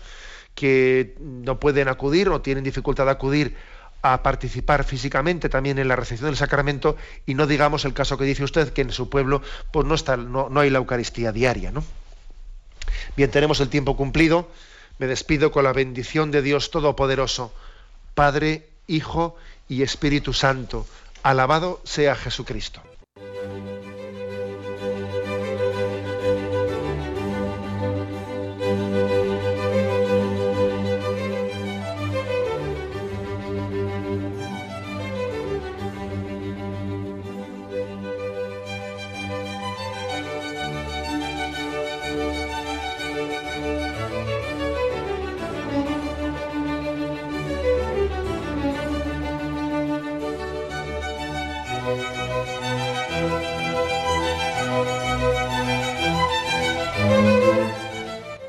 [0.57, 3.55] que no pueden acudir o tienen dificultad de acudir
[4.01, 6.97] a participar físicamente también en la recepción del sacramento
[7.27, 10.17] y no digamos el caso que dice usted que en su pueblo pues no está
[10.17, 11.83] no, no hay la Eucaristía diaria, ¿no?
[13.15, 14.49] Bien, tenemos el tiempo cumplido.
[14.97, 17.53] Me despido con la bendición de Dios Todopoderoso,
[18.15, 19.35] Padre, Hijo
[19.69, 20.87] y Espíritu Santo.
[21.21, 22.81] Alabado sea Jesucristo.